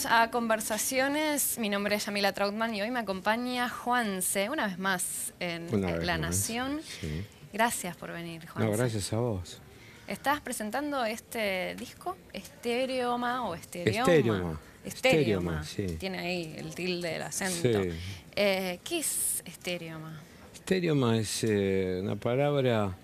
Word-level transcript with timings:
Bienvenidos 0.00 0.06
a 0.26 0.30
Conversaciones. 0.30 1.58
Mi 1.58 1.68
nombre 1.68 1.94
es 1.96 2.06
Yamila 2.06 2.32
Trautmann 2.32 2.74
y 2.74 2.80
hoy 2.80 2.90
me 2.90 3.00
acompaña 3.00 3.68
Juanse, 3.68 4.48
una 4.48 4.66
vez 4.66 4.78
más 4.78 5.34
en 5.40 5.66
vez 5.70 6.04
La 6.06 6.16
más, 6.16 6.20
Nación. 6.20 6.80
sí. 7.00 7.26
Gracias 7.52 7.96
por 7.96 8.10
venir, 8.10 8.48
Juanse. 8.48 8.70
No, 8.70 8.76
gracias 8.78 9.12
a 9.12 9.18
vos. 9.18 9.60
Estás 10.08 10.40
presentando 10.40 11.04
este 11.04 11.74
disco, 11.78 12.16
Estereoma 12.32 13.46
o 13.46 13.54
Estereoma. 13.54 14.00
Estereoma. 14.00 14.60
Estereoma. 14.84 15.60
Estereoma, 15.60 15.64
sí. 15.64 15.86
Tiene 15.98 16.18
ahí 16.20 16.54
el 16.56 16.74
tilde 16.74 17.10
del 17.10 17.22
acento. 17.22 17.82
Sí. 17.82 17.90
Eh, 18.36 18.80
¿Qué 18.82 19.00
es 19.00 19.42
Estereoma? 19.44 20.18
Esterioma 20.54 21.18
es 21.18 21.44
eh, 21.44 22.00
una 22.02 22.16
palabra 22.16 22.96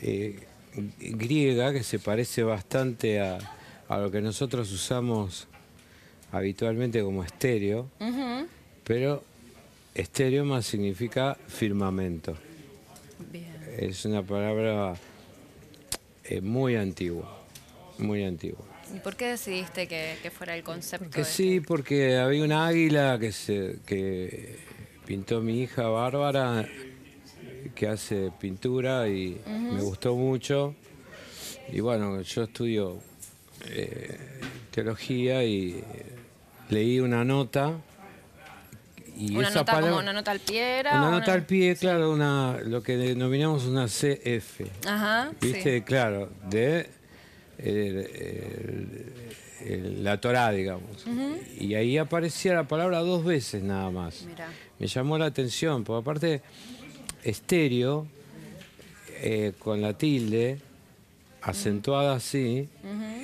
eh, 0.00 0.46
griega 0.76 1.72
que 1.72 1.82
se 1.82 1.98
parece 1.98 2.44
bastante 2.44 3.20
a, 3.20 3.38
a 3.88 3.98
lo 3.98 4.12
que 4.12 4.20
nosotros 4.20 4.70
usamos 4.70 5.48
habitualmente 6.32 7.02
como 7.02 7.22
estéreo, 7.22 7.88
pero 8.84 9.22
esterioma 9.94 10.62
significa 10.62 11.36
firmamento. 11.46 12.36
Bien. 13.30 13.46
Es 13.78 14.04
una 14.04 14.22
palabra 14.22 14.94
eh, 16.24 16.40
muy 16.40 16.76
antigua, 16.76 17.44
muy 17.98 18.24
antigua. 18.24 18.64
¿Y 18.94 18.98
por 18.98 19.14
qué 19.14 19.26
decidiste 19.26 19.86
que, 19.86 20.16
que 20.22 20.30
fuera 20.30 20.56
el 20.56 20.64
concepto? 20.64 21.10
Que 21.10 21.20
de 21.20 21.24
sí, 21.24 21.60
porque 21.60 22.16
había 22.16 22.42
una 22.44 22.66
águila 22.66 23.18
que 23.18 23.32
se 23.32 23.78
que 23.86 24.58
pintó 25.06 25.40
mi 25.40 25.60
hija 25.60 25.88
Bárbara, 25.88 26.66
que 27.74 27.88
hace 27.88 28.30
pintura 28.38 29.08
y 29.08 29.40
me 29.46 29.80
gustó 29.80 30.16
mucho. 30.16 30.74
Y 31.70 31.80
bueno, 31.80 32.20
yo 32.22 32.42
estudio 32.42 32.98
eh, 33.66 34.18
teología 34.70 35.44
y 35.44 35.82
leí 36.72 36.98
una 37.00 37.24
nota. 37.24 37.72
Y 39.16 39.36
una 39.36 39.48
esa 39.48 39.60
nota 39.60 39.72
palabra- 39.72 39.90
como 39.90 40.02
una 40.02 40.12
nota 40.14 40.30
al 40.30 40.40
pie 40.40 40.78
era. 40.80 40.96
una 40.96 41.10
nota 41.10 41.32
al 41.34 41.44
pie, 41.44 41.76
claro, 41.76 42.12
una, 42.12 42.58
lo 42.64 42.82
que 42.82 42.96
denominamos 42.96 43.66
una 43.66 43.86
CF. 43.86 44.62
Ajá. 44.86 45.30
¿Viste? 45.40 45.76
sí. 45.78 45.82
Claro, 45.82 46.30
de 46.48 46.88
el- 47.58 47.98
el- 47.98 49.12
el- 49.68 50.04
la 50.04 50.20
Torá, 50.20 50.50
digamos. 50.50 51.04
Y 51.60 51.74
ahí 51.74 51.98
aparecía 51.98 52.54
la 52.54 52.64
palabra 52.66 52.98
dos 53.00 53.22
veces 53.24 53.62
nada 53.62 53.90
más. 53.90 54.22
Mirá. 54.22 54.48
Me 54.78 54.86
llamó 54.88 55.18
la 55.18 55.26
atención, 55.26 55.84
porque 55.84 56.00
aparte, 56.00 56.42
estéreo, 57.22 58.06
eh, 59.20 59.52
con 59.58 59.80
la 59.82 59.92
tilde, 59.96 60.58
acentuada 61.42 62.14
así, 62.16 62.68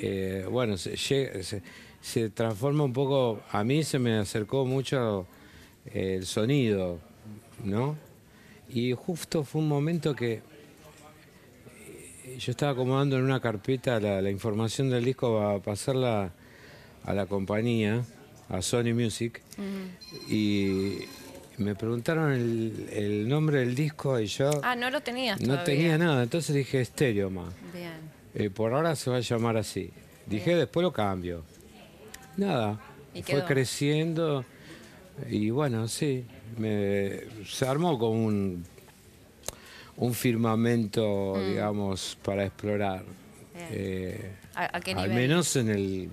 eh, 0.01 0.47
bueno, 0.49 0.77
se, 0.77 0.97
llega- 0.97 1.43
se- 1.43 1.63
se 2.01 2.31
transforma 2.31 2.85
un 2.85 2.93
poco, 2.93 3.41
a 3.51 3.65
mí 3.65 3.83
se 3.85 3.99
me 3.99 4.17
acercó 4.19 4.65
mucho 4.65 5.27
el 5.93 6.25
sonido, 6.27 6.99
¿no? 7.65 7.97
Y 8.69 8.93
justo 8.93 9.45
fue 9.45 9.61
un 9.63 9.69
momento 9.69 10.15
que 10.15 10.43
yo 12.39 12.51
estaba 12.53 12.73
acomodando 12.73 13.17
en 13.17 13.25
una 13.25 13.41
carpeta 13.41 13.99
la, 13.99 14.21
la 14.23 14.31
información 14.31 14.91
del 14.91 15.05
disco 15.05 15.39
para 15.39 15.59
pasarla 15.61 16.33
a 17.05 17.15
la 17.15 17.27
compañía, 17.27 18.05
a 18.49 18.63
Sony 18.63 18.95
Music, 18.95 19.41
y 20.29 20.99
me 21.57 21.75
preguntaron 21.75 22.33
el, 22.33 22.89
el 22.93 23.29
nombre 23.29 23.61
del 23.61 23.75
disco 23.75 24.21
y 24.21 24.27
yo 24.27 24.51
Ah, 24.63 24.77
no 24.77 24.91
lo 24.91 25.01
tenías 25.01 25.41
no 25.41 25.47
todavía. 25.55 25.65
tenía 25.65 25.99
nada, 25.99 26.23
entonces 26.23 26.55
dije 26.55 26.85
Stereoma. 26.85 27.49
Bien. 27.73 27.93
Eh, 28.35 28.51
por 28.51 28.73
ahora 28.75 28.95
se 28.95 29.11
va 29.11 29.17
a 29.17 29.21
llamar 29.21 29.57
así. 29.57 29.91
Dije, 30.27 30.55
después 30.55 30.83
lo 30.85 30.93
cambio. 30.93 31.43
Nada, 32.39 32.81
Y 33.15 33.23
fue 33.23 33.45
creciendo 33.45 34.45
y 35.29 35.51
bueno, 35.51 35.89
sí, 35.89 36.25
me, 36.57 37.21
se 37.45 37.67
armó 37.67 37.99
como 37.99 38.25
un, 38.25 38.65
un 39.97 40.15
firmamento, 40.15 41.35
Mm. 41.37 41.49
digamos, 41.51 42.17
para 42.23 42.45
explorar. 42.47 43.03
Eh, 43.71 44.31
¿A, 44.55 44.77
a 44.77 44.81
qué 44.81 44.93
al 44.93 45.11
menos 45.11 45.57
en, 45.57 45.69
el, 45.69 46.09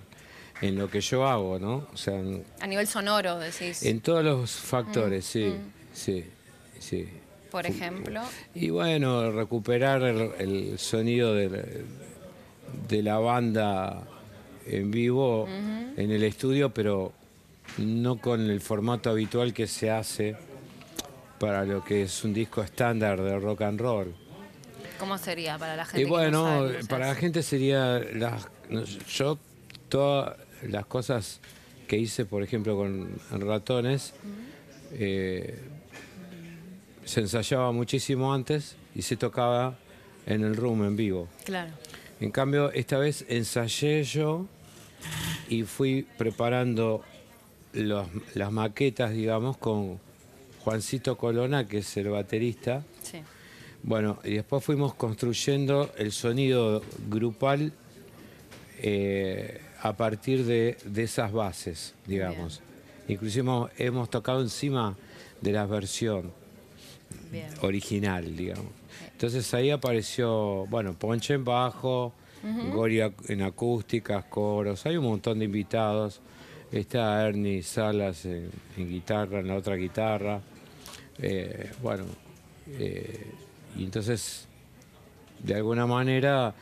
en 0.61 0.75
lo 0.77 0.89
que 0.89 0.99
yo 1.01 1.27
hago, 1.27 1.59
¿no? 1.59 1.87
O 1.93 1.97
sea, 1.97 2.15
en, 2.19 2.43
A 2.59 2.65
nivel 2.67 2.87
sonoro, 2.87 3.37
decís. 3.37 3.83
en 3.83 4.01
todos 4.01 4.23
los 4.25 4.51
factores, 4.51 5.23
sí, 5.25 5.45
mm. 5.45 5.71
sí, 5.93 6.25
sí. 6.79 7.07
por 7.51 7.67
ejemplo. 7.67 8.21
Y 8.55 8.71
bueno, 8.71 9.31
recuperar 9.31 10.01
el, 10.01 10.31
el 10.39 10.79
sonido 10.79 11.35
de 11.35 11.85
de 12.89 13.01
la 13.03 13.19
banda 13.19 14.03
en 14.65 14.91
vivo 14.91 15.47
en 15.47 16.11
el 16.11 16.23
estudio, 16.23 16.73
pero 16.73 17.13
no 17.77 18.17
con 18.17 18.49
el 18.49 18.61
formato 18.61 19.09
habitual 19.09 19.53
que 19.53 19.67
se 19.67 19.89
hace 19.89 20.35
para 21.39 21.65
lo 21.65 21.83
que 21.83 22.03
es 22.03 22.23
un 22.23 22.33
disco 22.33 22.61
estándar 22.61 23.21
de 23.21 23.37
rock 23.39 23.61
and 23.61 23.79
roll. 23.79 24.15
¿Cómo 24.99 25.17
sería 25.17 25.57
para 25.57 25.75
la 25.75 25.85
gente? 25.85 26.01
Y 26.01 26.03
que 26.05 26.09
no 26.09 26.15
bueno, 26.15 26.43
sabe 26.45 26.85
para 26.85 27.07
la 27.07 27.15
gente 27.15 27.43
sería 27.43 27.99
las, 28.13 28.47
yo 29.07 29.37
todas 29.89 30.37
las 30.63 30.85
cosas 30.85 31.41
que 31.87 31.97
hice, 31.97 32.25
por 32.25 32.43
ejemplo, 32.43 32.75
con 32.75 33.09
ratones, 33.31 34.13
eh, 34.93 35.59
se 37.03 37.19
ensayaba 37.19 37.71
muchísimo 37.71 38.33
antes 38.33 38.75
y 38.95 39.01
se 39.01 39.17
tocaba 39.17 39.77
en 40.25 40.43
el 40.43 40.55
room 40.55 40.85
en 40.85 40.95
vivo. 40.95 41.27
Claro. 41.43 41.71
En 42.19 42.31
cambio, 42.31 42.71
esta 42.71 42.97
vez 42.97 43.25
ensayé 43.27 44.03
yo 44.03 44.47
y 45.49 45.63
fui 45.63 46.07
preparando 46.17 47.03
los- 47.73 48.07
las 48.33 48.51
maquetas, 48.51 49.11
digamos, 49.13 49.57
con 49.57 49.99
Juancito 50.63 51.17
Colona, 51.17 51.67
que 51.67 51.79
es 51.79 51.97
el 51.97 52.09
baterista. 52.09 52.83
Sí. 53.03 53.19
Bueno, 53.83 54.17
y 54.23 54.31
después 54.35 54.63
fuimos 54.63 54.95
construyendo 54.95 55.91
el 55.97 56.11
sonido 56.11 56.81
grupal 57.09 57.71
eh, 58.79 59.61
a 59.81 59.93
partir 59.95 60.45
de, 60.45 60.77
de 60.85 61.03
esas 61.03 61.31
bases, 61.31 61.93
digamos. 62.07 62.61
Inclusive 63.07 63.41
hemos, 63.41 63.71
hemos 63.77 64.09
tocado 64.09 64.41
encima 64.41 64.95
de 65.41 65.51
la 65.51 65.65
versión 65.65 66.31
Bien. 67.31 67.47
original, 67.61 68.35
digamos. 68.35 68.71
Entonces 69.11 69.53
ahí 69.53 69.69
apareció, 69.69 70.65
bueno, 70.67 70.93
Ponche 70.93 71.35
en 71.35 71.45
bajo, 71.45 72.13
Gori 72.71 72.97
ac- 72.99 73.29
en 73.29 73.41
acústicas, 73.41 74.25
coros, 74.25 74.85
hay 74.85 74.97
un 74.97 75.05
montón 75.05 75.39
de 75.39 75.45
invitados. 75.45 76.21
Está 76.71 77.25
Ernie 77.27 77.61
Salas 77.63 78.25
en, 78.25 78.49
en 78.77 78.89
guitarra, 78.89 79.39
en 79.39 79.47
la 79.47 79.55
otra 79.55 79.75
guitarra. 79.75 80.41
Eh, 81.19 81.71
bueno, 81.81 82.05
eh, 82.67 83.25
y 83.77 83.83
entonces, 83.83 84.47
de 85.43 85.55
alguna 85.55 85.85
manera, 85.85 86.53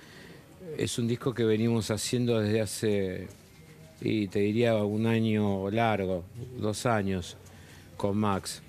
es 0.77 0.97
un 0.99 1.07
disco 1.07 1.33
que 1.33 1.43
venimos 1.43 1.89
haciendo 1.89 2.39
desde 2.39 2.61
hace, 2.61 3.27
y 4.01 4.27
te 4.27 4.39
diría, 4.39 4.75
un 4.75 5.07
año 5.07 5.69
largo, 5.71 6.23
dos 6.57 6.85
años, 6.85 7.37
con 7.97 8.17
Max. 8.17 8.61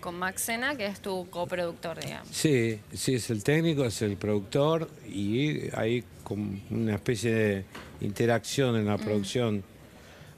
Con 0.00 0.18
Max 0.18 0.42
Sena, 0.42 0.76
que 0.76 0.86
es 0.86 1.00
tu 1.00 1.30
coproductor, 1.30 2.00
digamos. 2.00 2.28
Sí, 2.28 2.80
sí, 2.92 3.14
es 3.14 3.30
el 3.30 3.44
técnico, 3.44 3.84
es 3.84 4.02
el 4.02 4.16
productor 4.16 4.90
y 5.08 5.74
hay 5.76 6.02
como 6.32 6.58
una 6.70 6.94
especie 6.94 7.30
de 7.34 7.64
interacción 8.00 8.76
en 8.76 8.86
la 8.86 8.96
producción. 8.98 9.62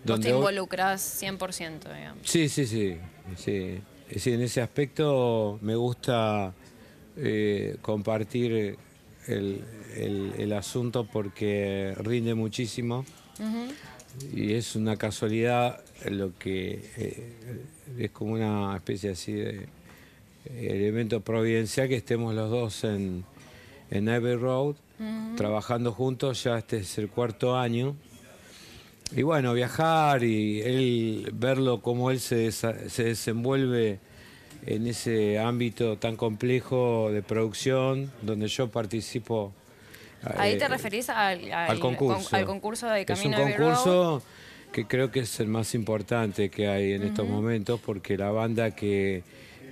Vos 0.05 0.21
te 0.21 0.33
hoy- 0.33 0.39
involucras 0.39 1.01
100%, 1.23 1.93
digamos. 1.95 2.19
Sí, 2.29 2.49
sí, 2.49 2.67
sí, 2.67 2.97
sí. 3.37 3.79
Es 4.09 4.15
decir, 4.15 4.35
en 4.35 4.43
ese 4.43 4.61
aspecto 4.61 5.59
me 5.63 5.75
gusta 5.77 6.53
eh, 7.17 7.77
compartir 7.81 8.77
el, 9.27 9.61
el- 9.97 10.33
el 10.39 10.53
asunto 10.53 11.07
porque 11.11 11.95
rinde 11.99 12.35
muchísimo 12.35 13.05
y 14.35 14.53
es 14.53 14.77
una 14.77 14.97
casualidad 14.97 15.81
lo 16.11 16.37
que 16.39 16.85
eh, 16.97 17.33
es 17.99 18.11
como 18.11 18.33
una 18.35 18.77
especie 18.77 19.11
así 19.11 19.33
de 19.33 19.63
eh, 20.47 20.69
elemento 20.71 21.21
providencial 21.21 21.89
que 21.89 21.97
estemos 21.97 22.35
los 22.35 22.51
dos 22.51 22.85
en, 22.85 23.25
en 23.91 24.09
Abbey 24.09 24.35
Road 24.37 24.77
trabajando 25.37 25.93
juntos, 25.93 26.43
ya 26.45 26.59
este 26.59 26.79
es 26.79 26.99
el 26.99 27.09
cuarto 27.09 27.57
año. 27.57 27.97
Y 29.15 29.23
bueno, 29.23 29.53
viajar 29.53 30.23
y 30.25 30.61
él 30.63 31.31
verlo 31.35 31.81
cómo 31.83 32.11
él 32.11 32.21
se, 32.21 32.49
desa- 32.49 32.89
se 32.89 33.05
desenvuelve 33.05 33.99
en 34.67 34.87
ese 34.87 35.39
ámbito 35.39 35.99
tan 35.99 36.17
complejo 36.17 37.11
de 37.13 37.23
producción 37.23 38.11
donde 38.23 38.49
yo 38.49 38.71
participo. 38.71 39.53
Ahí 40.37 40.57
te 40.57 40.65
eh, 40.65 40.69
referís 40.69 41.11
al, 41.11 41.53
al, 41.53 41.71
al 41.73 41.81
concurso. 41.81 42.31
con- 42.31 42.39
al 42.39 42.47
concurso 42.47 42.87
de 42.89 43.03
Es 43.03 43.09
un 43.11 43.15
Camino 43.17 43.37
Abbey 43.37 43.57
Road. 43.57 43.75
concurso 43.75 44.23
que 44.73 44.87
creo 44.87 45.11
que 45.11 45.21
es 45.21 45.39
el 45.39 45.49
más 45.49 45.75
importante 45.75 46.49
que 46.49 46.67
hay 46.67 46.93
en 46.95 47.03
estos 47.05 47.29
momentos 47.29 47.79
porque 47.85 48.17
la 48.17 48.31
banda 48.33 48.71
que, 48.73 49.23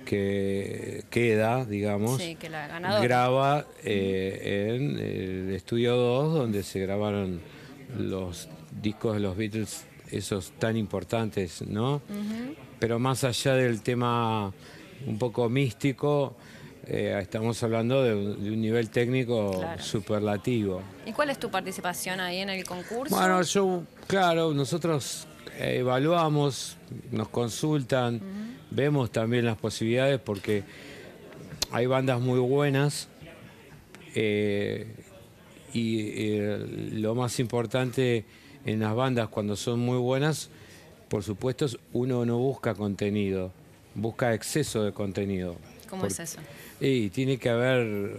que 0.05 1.03
queda, 1.09 1.65
digamos, 1.65 2.21
Sí, 2.21 2.35
que 2.35 2.49
la 2.49 2.67
ganadora. 2.67 3.01
graba 3.03 3.65
eh, 3.83 4.75
en 4.75 4.99
el 4.99 5.55
Estudio 5.55 5.95
2 5.95 6.33
donde 6.33 6.63
se 6.63 6.79
grabaron 6.79 7.41
los 7.97 8.49
discos 8.81 9.13
de 9.15 9.19
los 9.19 9.35
Beatles, 9.37 9.85
esos 10.11 10.51
tan 10.59 10.77
importantes, 10.77 11.61
¿no? 11.61 12.01
Pero 12.79 12.99
más 12.99 13.23
allá 13.23 13.53
del 13.55 13.81
tema 13.81 14.53
un 15.07 15.17
poco 15.17 15.49
místico, 15.49 16.35
eh, 16.85 17.17
estamos 17.21 17.61
hablando 17.63 18.03
de 18.03 18.13
un, 18.13 18.43
de 18.43 18.51
un 18.51 18.61
nivel 18.61 18.89
técnico 18.89 19.51
Claro. 19.59 19.81
superlativo. 19.81 20.81
¿Y 21.05 21.11
cuál 21.13 21.29
es 21.29 21.39
tu 21.39 21.49
participación 21.49 22.19
ahí 22.19 22.39
en 22.39 22.49
el 22.49 22.63
concurso? 22.65 23.15
Bueno, 23.15 23.41
yo, 23.43 23.83
claro, 24.07 24.53
nosotros 24.53 25.27
evaluamos, 25.59 26.77
nos 27.11 27.29
consultan, 27.29 28.19
vemos 28.73 29.11
también 29.11 29.45
las 29.45 29.57
posibilidades 29.57 30.19
porque 30.19 30.63
hay 31.71 31.85
bandas 31.85 32.19
muy 32.19 32.39
buenas 32.39 33.07
eh, 34.15 34.87
y 35.73 35.99
eh, 36.13 36.57
lo 36.93 37.15
más 37.15 37.39
importante 37.39 38.25
en 38.65 38.79
las 38.79 38.95
bandas 38.95 39.27
cuando 39.29 39.55
son 39.55 39.79
muy 39.79 39.97
buenas, 39.97 40.49
por 41.09 41.23
supuesto, 41.23 41.65
es 41.65 41.77
uno 41.93 42.25
no 42.25 42.37
busca 42.37 42.73
contenido, 42.75 43.51
busca 43.95 44.33
exceso 44.33 44.83
de 44.83 44.91
contenido. 44.91 45.55
¿Cómo 45.89 46.05
es 46.05 46.19
eso? 46.19 46.39
y 46.79 47.09
tiene 47.11 47.37
que 47.37 47.49
haber 47.49 48.17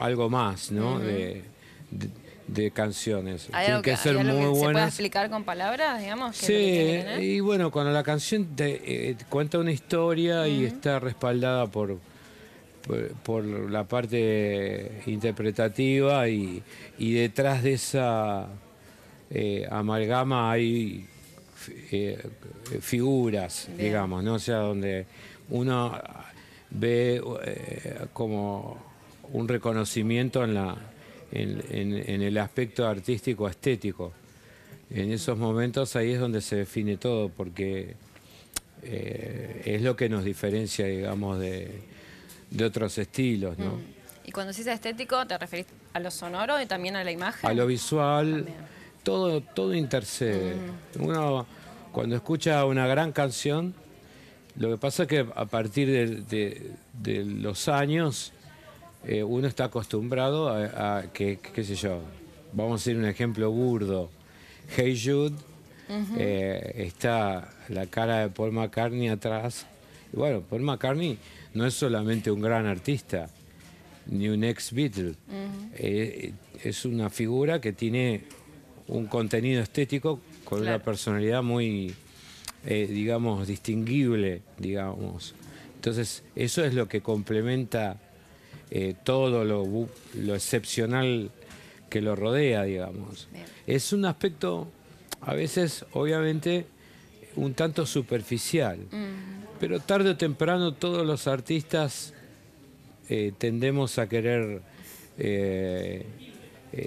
algo 0.00 0.28
más, 0.28 0.70
¿no? 0.70 0.98
de, 0.98 1.42
de- 1.90 2.08
de 2.48 2.70
canciones. 2.72 3.44
¿Hay 3.52 3.66
Tienen 3.66 3.70
algo 3.72 3.82
que 3.82 3.90
que, 3.92 3.96
ser 3.96 4.16
hay 4.16 4.20
algo 4.26 4.32
muy 4.40 4.48
que 4.48 4.54
se 4.58 4.64
buenas. 4.64 4.88
explicar 4.88 5.30
con 5.30 5.44
palabras, 5.44 6.00
digamos? 6.00 6.32
¿Qué 6.32 6.40
es 6.40 6.46
Sí, 6.46 6.52
que 6.54 7.04
que 7.18 7.24
y 7.24 7.40
bueno, 7.40 7.70
cuando 7.70 7.92
la 7.92 8.02
canción 8.02 8.46
te, 8.56 9.10
eh, 9.10 9.16
cuenta 9.28 9.58
una 9.58 9.70
historia 9.70 10.48
y 10.48 10.64
está 10.64 10.98
respaldada 10.98 11.66
por, 11.66 11.98
por, 12.86 13.08
por 13.22 13.44
la 13.44 13.84
parte 13.84 15.02
interpretativa 15.06 16.28
y, 16.28 16.62
y 16.98 17.12
detrás 17.12 17.62
de 17.62 17.74
esa 17.74 18.48
eh, 19.30 19.66
amalgama 19.70 20.50
hay 20.50 21.06
eh, 21.90 22.18
figuras, 22.80 23.66
Bien. 23.68 23.78
digamos, 23.88 24.24
¿no? 24.24 24.34
O 24.34 24.38
sea, 24.38 24.56
donde 24.56 25.06
uno 25.50 25.98
ve 26.70 27.22
eh, 27.44 27.98
como 28.12 28.78
un 29.32 29.48
reconocimiento 29.48 30.44
en, 30.44 30.54
la, 30.54 30.76
en, 31.32 31.62
en- 31.70 32.10
en 32.10 32.22
el 32.22 32.38
aspecto 32.38 32.86
artístico 32.86 33.48
estético. 33.48 34.12
En 34.90 35.12
esos 35.12 35.36
momentos 35.36 35.94
ahí 35.96 36.12
es 36.12 36.20
donde 36.20 36.40
se 36.40 36.56
define 36.56 36.96
todo, 36.96 37.28
porque 37.28 37.94
eh, 38.82 39.62
es 39.64 39.82
lo 39.82 39.96
que 39.96 40.08
nos 40.08 40.24
diferencia, 40.24 40.86
digamos, 40.86 41.38
de, 41.38 41.70
de 42.50 42.64
otros 42.64 42.96
estilos, 42.98 43.58
¿no? 43.58 43.78
Y 44.24 44.32
cuando 44.32 44.52
dices 44.52 44.66
estético, 44.68 45.26
¿te 45.26 45.36
referís 45.38 45.66
a 45.94 46.00
lo 46.00 46.10
sonoro 46.10 46.60
y 46.60 46.66
también 46.66 46.96
a 46.96 47.04
la 47.04 47.10
imagen? 47.10 47.48
A 47.48 47.54
lo 47.54 47.66
visual, 47.66 48.44
También. 48.44 48.56
todo, 49.02 49.40
todo 49.40 49.74
intercede. 49.74 50.54
Uno 50.98 51.46
cuando 51.92 52.14
escucha 52.16 52.64
una 52.66 52.86
gran 52.86 53.12
canción, 53.12 53.74
lo 54.56 54.70
que 54.70 54.76
pasa 54.76 55.04
es 55.04 55.08
que 55.08 55.26
a 55.34 55.44
partir 55.46 55.88
de, 55.88 56.06
de- 56.22 56.72
de 57.02 57.24
los 57.24 57.68
años 57.68 58.32
eh, 59.06 59.22
uno 59.22 59.46
está 59.46 59.64
acostumbrado 59.64 60.48
a, 60.48 60.98
a 60.98 61.12
que, 61.12 61.38
qué 61.38 61.64
sé 61.64 61.74
yo, 61.74 62.00
vamos 62.52 62.72
a 62.72 62.82
hacer 62.82 62.96
un 62.96 63.04
ejemplo 63.04 63.50
burdo. 63.50 64.10
Hey 64.76 65.00
Jude, 65.02 65.34
eh, 66.18 66.74
está 66.76 67.50
la 67.68 67.86
cara 67.86 68.20
de 68.20 68.28
Paul 68.28 68.52
McCartney 68.52 69.08
atrás. 69.08 69.66
Y 70.12 70.16
bueno, 70.16 70.42
Paul 70.42 70.62
McCartney 70.62 71.18
no 71.54 71.66
es 71.66 71.74
solamente 71.74 72.30
un 72.30 72.40
gran 72.40 72.66
artista, 72.66 73.30
ni 74.06 74.28
un 74.28 74.44
ex 74.44 74.72
Beatle. 74.72 75.14
Eh, 75.74 76.32
es 76.62 76.84
una 76.84 77.08
figura 77.10 77.60
que 77.60 77.72
tiene 77.72 78.24
un 78.88 79.06
contenido 79.06 79.62
estético 79.62 80.20
con 80.44 80.60
una 80.60 80.78
personalidad 80.78 81.42
muy, 81.42 81.94
eh, 82.66 82.86
digamos, 82.86 83.46
distinguible, 83.46 84.42
digamos. 84.58 85.34
Entonces, 85.76 86.24
eso 86.34 86.64
es 86.64 86.74
lo 86.74 86.88
que 86.88 87.00
complementa 87.00 88.00
eh, 88.70 88.94
todo 89.02 89.44
lo, 89.44 89.88
lo 90.14 90.34
excepcional 90.34 91.30
que 91.88 92.00
lo 92.00 92.16
rodea, 92.16 92.64
digamos. 92.64 93.28
Bien. 93.32 93.46
Es 93.66 93.92
un 93.92 94.04
aspecto, 94.04 94.68
a 95.20 95.34
veces, 95.34 95.86
obviamente, 95.92 96.66
un 97.36 97.54
tanto 97.54 97.86
superficial, 97.86 98.78
pero 99.60 99.80
tarde 99.80 100.10
o 100.10 100.16
temprano 100.16 100.74
todos 100.74 101.06
los 101.06 101.26
artistas 101.26 102.12
eh, 103.08 103.32
tendemos 103.38 103.98
a 103.98 104.08
querer 104.08 104.60
eh, 105.18 106.04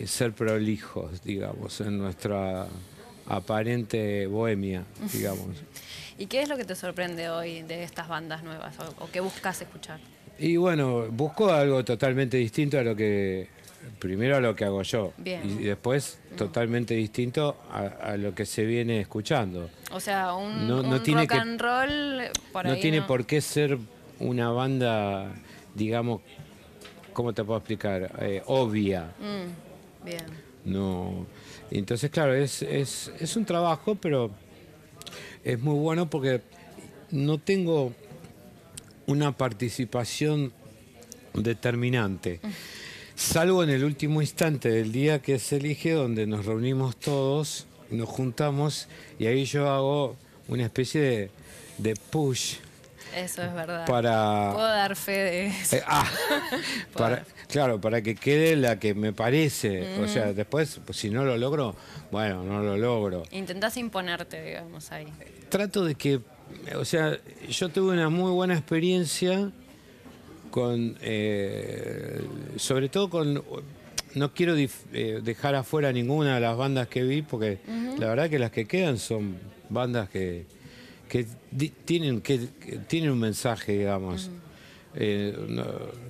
ser 0.06 0.34
prolijos, 0.34 1.24
digamos, 1.24 1.82
en 1.82 1.98
nuestra 1.98 2.68
aparente 3.28 4.28
bohemia, 4.28 4.84
digamos. 5.14 5.58
¿Y 6.18 6.28
qué 6.28 6.42
es 6.44 6.50
lo 6.50 6.58
que 6.58 6.66
te 6.66 6.76
sorprende 6.76 7.30
hoy 7.30 7.64
de 7.64 7.84
estas 7.84 8.08
bandas 8.08 8.44
nuevas 8.44 8.78
o, 8.80 9.06
o 9.06 9.10
qué 9.10 9.22
buscas 9.22 9.62
escuchar? 9.62 10.00
Y 10.42 10.58
bueno, 10.58 11.06
busco 11.12 11.52
algo 11.52 11.86
totalmente 11.86 12.36
distinto 12.38 12.80
a 12.80 12.84
lo 12.84 12.96
que, 12.96 13.48
primero 14.00 14.38
a 14.38 14.40
lo 14.40 14.56
que 14.56 14.66
hago 14.66 14.82
yo, 14.82 15.14
Bien. 15.18 15.42
y 15.46 15.64
después 15.64 16.18
totalmente 16.36 16.96
distinto 16.96 17.58
a, 17.72 17.82
a 18.12 18.18
lo 18.18 18.34
que 18.34 18.48
se 18.48 18.66
viene 18.66 19.00
escuchando. 19.02 19.70
O 19.92 20.00
sea, 20.00 20.34
un, 20.34 20.68
No- 20.68 20.82
no 20.82 20.96
un 20.96 21.04
tiene 21.04 21.22
rock 21.22 21.32
que- 21.32 21.38
and 21.38 21.62
roll 21.62 22.22
por 22.52 22.66
no 22.66 22.72
ahí, 22.72 22.82
tiene 22.82 23.02
¿no? 23.02 23.08
por 23.08 23.26
qué 23.28 23.40
ser 23.40 23.78
una 24.20 24.50
banda, 24.50 25.32
digamos, 25.76 26.22
¿cómo 27.14 27.34
te 27.34 27.44
puedo 27.44 27.60
explicar? 27.60 28.12
Eh, 28.22 28.42
obvia. 28.48 29.12
Mm, 29.20 30.06
bien. 30.06 30.26
No. 30.66 31.28
Entonces, 31.70 32.10
claro, 32.10 32.34
es, 32.34 32.64
es, 32.64 33.12
es 33.20 33.36
un 33.36 33.46
trabajo, 33.46 33.94
pero 33.96 34.32
es 35.44 35.60
muy 35.60 35.78
bueno 35.78 36.10
porque 36.10 36.42
no 37.12 37.38
tengo 37.38 37.94
una 39.12 39.32
participación 39.38 40.54
determinante. 41.34 42.40
Salvo 43.16 43.64
en 43.64 43.70
el 43.70 43.84
último 43.84 44.22
instante 44.22 44.70
del 44.70 44.92
día 44.92 45.22
que 45.22 45.38
se 45.38 45.58
elige, 45.58 45.92
donde 45.92 46.26
nos 46.26 46.46
reunimos 46.46 46.98
todos, 46.98 47.68
nos 47.90 48.10
juntamos 48.10 48.88
y 49.20 49.28
ahí 49.28 49.46
yo 49.46 49.70
hago 49.70 50.16
una 50.48 50.64
especie 50.64 51.02
de, 51.02 51.32
de 51.78 51.96
push 51.96 52.56
Eso 53.16 53.44
es 53.44 53.54
verdad. 53.54 53.86
para... 53.86 54.52
Puedo 54.54 54.68
dar 54.68 54.96
fe 54.96 55.12
de 55.12 55.48
eso. 55.48 55.76
Eh, 55.76 55.84
ah, 55.86 56.10
para, 56.94 57.26
claro, 57.48 57.80
para 57.80 58.02
que 58.02 58.16
quede 58.16 58.56
la 58.56 58.80
que 58.80 58.94
me 58.94 59.14
parece. 59.14 60.00
O 60.02 60.08
sea, 60.08 60.34
después, 60.34 60.80
pues, 60.86 60.98
si 60.98 61.10
no 61.10 61.24
lo 61.24 61.38
logro, 61.38 61.76
bueno, 62.12 62.44
no 62.44 62.64
lo 62.64 62.78
logro. 62.78 63.24
Intentás 63.32 63.78
imponerte, 63.78 64.42
digamos, 64.42 64.92
ahí. 64.92 65.08
Trato 65.50 65.84
de 65.84 65.96
que, 65.96 66.22
o 66.78 66.86
sea, 66.86 67.18
yo 67.50 67.70
tuve 67.70 67.94
una 67.94 68.10
muy 68.10 68.32
buena 68.32 68.54
experiencia 68.56 69.52
con, 70.50 70.98
eh, 71.02 72.22
sobre 72.58 72.90
todo 72.90 73.10
con, 73.10 73.44
no 74.16 74.34
quiero 74.34 74.56
eh, 74.58 75.22
dejar 75.24 75.56
afuera 75.56 75.92
ninguna 75.92 76.36
de 76.36 76.42
las 76.42 76.58
bandas 76.58 76.88
que 76.88 77.04
vi, 77.04 77.22
porque 77.22 77.60
la 77.98 78.08
verdad 78.08 78.30
que 78.30 78.40
las 78.40 78.52
que 78.52 78.66
quedan 78.66 78.98
son 78.98 79.38
bandas 79.70 80.10
que, 80.10 80.46
que 81.08 81.26
tienen, 81.86 82.22
que, 82.22 82.48
que 82.60 82.78
tienen 82.80 83.12
un 83.12 83.20
mensaje, 83.20 83.78
digamos. 83.78 84.30
Eh, 84.96 85.34
no- 85.48 85.66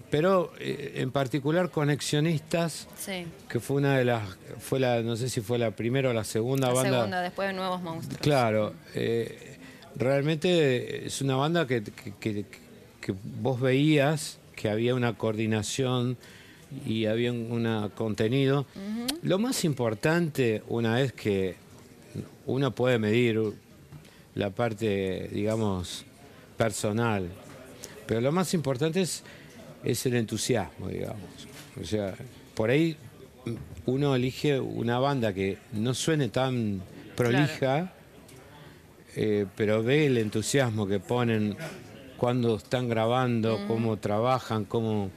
pero 0.10 0.52
eh, 0.60 0.94
en 0.96 1.12
particular 1.12 1.70
Conexionistas, 1.70 2.88
Sí. 2.98 3.26
que 3.48 3.60
fue 3.62 3.78
una 3.78 3.98
de 3.98 4.04
las, 4.04 4.24
fue 4.60 4.80
la, 4.80 5.02
no 5.04 5.16
sé 5.16 5.30
si 5.30 5.40
fue 5.40 5.58
la 5.58 5.72
primera 5.72 6.10
o 6.10 6.14
la 6.14 6.24
segunda 6.26 6.68
La 6.68 6.74
banda. 6.74 6.98
segunda, 6.98 7.22
después 7.22 7.48
de 7.48 7.54
Nuevos 7.54 7.82
Monstruos. 7.82 8.20
Claro, 8.22 8.74
eh, 8.96 9.51
realmente 9.96 11.06
es 11.06 11.22
una 11.22 11.36
banda 11.36 11.68
que, 11.68 11.84
que- 11.84 12.14
que- 12.20 12.46
que 13.02 13.14
vos 13.42 13.60
veías 13.60 14.38
que 14.56 14.70
había 14.70 14.94
una 14.94 15.18
coordinación 15.18 16.18
y 16.86 17.06
había 17.06 17.32
un 17.32 17.90
contenido. 17.96 18.66
Lo 19.24 19.40
más 19.40 19.64
importante, 19.66 20.62
una 20.68 20.96
vez 20.96 21.12
que 21.14 21.56
uno 22.46 22.72
puede 22.72 23.00
medir 23.00 23.40
la 24.36 24.50
parte, 24.52 25.30
digamos, 25.34 26.06
personal, 26.58 27.28
pero 28.06 28.22
lo 28.22 28.32
más 28.32 28.54
importante 28.54 29.02
es, 29.02 29.24
es 29.84 30.06
el 30.06 30.16
entusiasmo, 30.16 30.88
digamos. 30.90 31.48
O 31.82 31.86
sea, 31.86 32.14
por 32.54 32.70
ahí 32.70 32.96
uno 33.88 34.16
elige 34.16 34.60
una 34.60 35.00
banda 35.00 35.34
que 35.34 35.58
no 35.74 35.94
suene 35.96 36.30
tan 36.30 36.82
prolija, 37.16 37.94
eh, 39.16 39.46
pero 39.56 39.84
ve 39.84 40.06
el 40.08 40.18
entusiasmo 40.18 40.88
que 40.88 41.00
ponen 41.00 41.56
cuándo 42.18 42.56
están 42.58 42.88
grabando, 42.90 43.58
Mm. 43.60 43.68
cómo 43.68 43.98
trabajan, 43.98 44.66
cómo... 44.66 45.10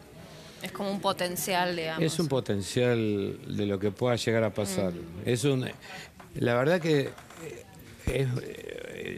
Es 0.62 0.72
como 0.72 0.90
un 0.90 1.00
potencial, 1.00 1.76
digamos. 1.76 2.02
Es 2.02 2.18
un 2.18 2.26
potencial 2.28 3.38
de 3.46 3.66
lo 3.66 3.78
que 3.78 3.90
pueda 3.90 4.16
llegar 4.16 4.44
a 4.44 4.54
pasar. 4.54 4.92
Mm. 4.92 5.02
Es 5.26 5.44
un, 5.44 5.66
la 6.36 6.54
verdad 6.54 6.80
que 6.80 7.10
es, 8.06 8.28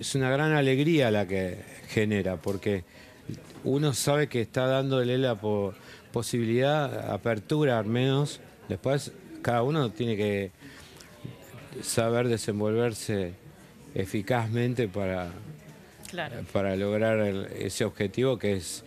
es 0.00 0.14
una 0.16 0.28
gran 0.30 0.52
alegría 0.52 1.10
la 1.12 1.26
que 1.26 1.58
genera, 1.88 2.36
porque 2.36 2.82
uno 3.62 3.92
sabe 3.94 4.28
que 4.28 4.40
está 4.40 4.66
dándole 4.66 5.18
la 5.18 5.36
po- 5.36 5.72
posibilidad, 6.12 7.10
apertura 7.12 7.78
al 7.78 7.86
menos. 7.86 8.40
Después 8.68 9.12
cada 9.42 9.62
uno 9.62 9.90
tiene 9.90 10.16
que 10.16 10.50
saber 11.82 12.26
desenvolverse 12.28 13.34
eficazmente 13.96 14.88
para, 14.88 15.30
Claro. 16.10 16.36
para 16.52 16.76
lograr 16.76 17.18
el- 17.20 17.46
ese 17.58 17.84
objetivo 17.84 18.38
que 18.38 18.54
es 18.54 18.84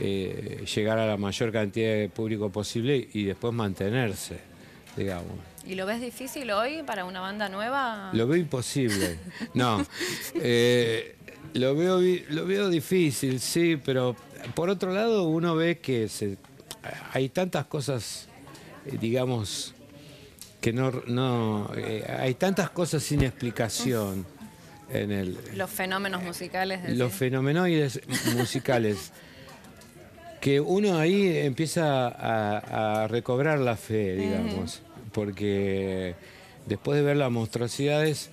eh, 0.00 0.64
llegar 0.74 0.98
a 0.98 1.06
la 1.06 1.18
mayor 1.18 1.52
cantidad 1.52 1.92
de 1.94 2.08
público 2.08 2.50
posible 2.50 3.08
y 3.12 3.24
después 3.24 3.52
mantenerse, 3.52 4.38
digamos. 4.96 5.32
¿Y 5.66 5.74
lo 5.74 5.84
ves 5.84 6.00
difícil 6.00 6.50
hoy 6.50 6.82
para 6.82 7.04
una 7.04 7.20
banda 7.20 7.50
nueva? 7.50 8.10
Lo 8.14 8.26
veo 8.26 8.38
imposible. 8.40 9.18
No, 9.54 9.84
eh, 10.36 11.14
lo, 11.52 11.76
veo, 11.76 12.00
lo 12.30 12.46
veo 12.46 12.70
difícil, 12.70 13.38
sí, 13.38 13.76
pero 13.76 14.16
por 14.54 14.70
otro 14.70 14.92
lado 14.94 15.24
uno 15.24 15.54
ve 15.56 15.78
que 15.78 16.08
se, 16.08 16.38
hay 17.12 17.28
tantas 17.28 17.66
cosas, 17.66 18.28
eh, 18.86 18.96
digamos, 18.98 19.74
que 20.62 20.72
no... 20.72 20.90
no 21.06 21.70
eh, 21.76 22.04
hay 22.20 22.34
tantas 22.34 22.70
cosas 22.70 23.02
sin 23.02 23.22
explicación 23.22 24.24
en 24.90 25.10
el, 25.10 25.38
Los 25.56 25.68
fenómenos 25.70 26.22
musicales. 26.22 26.96
los 26.96 27.12
fenomenoides 27.12 28.00
musicales. 28.36 29.12
Que 30.40 30.60
uno 30.60 30.98
ahí 30.98 31.36
empieza 31.38 32.08
a, 32.08 33.02
a 33.04 33.08
recobrar 33.08 33.58
la 33.60 33.76
fe, 33.76 34.14
digamos, 34.16 34.82
porque 35.12 36.14
después 36.66 36.96
de 36.98 37.04
ver 37.04 37.16
las 37.16 37.30
monstruosidades, 37.30 38.30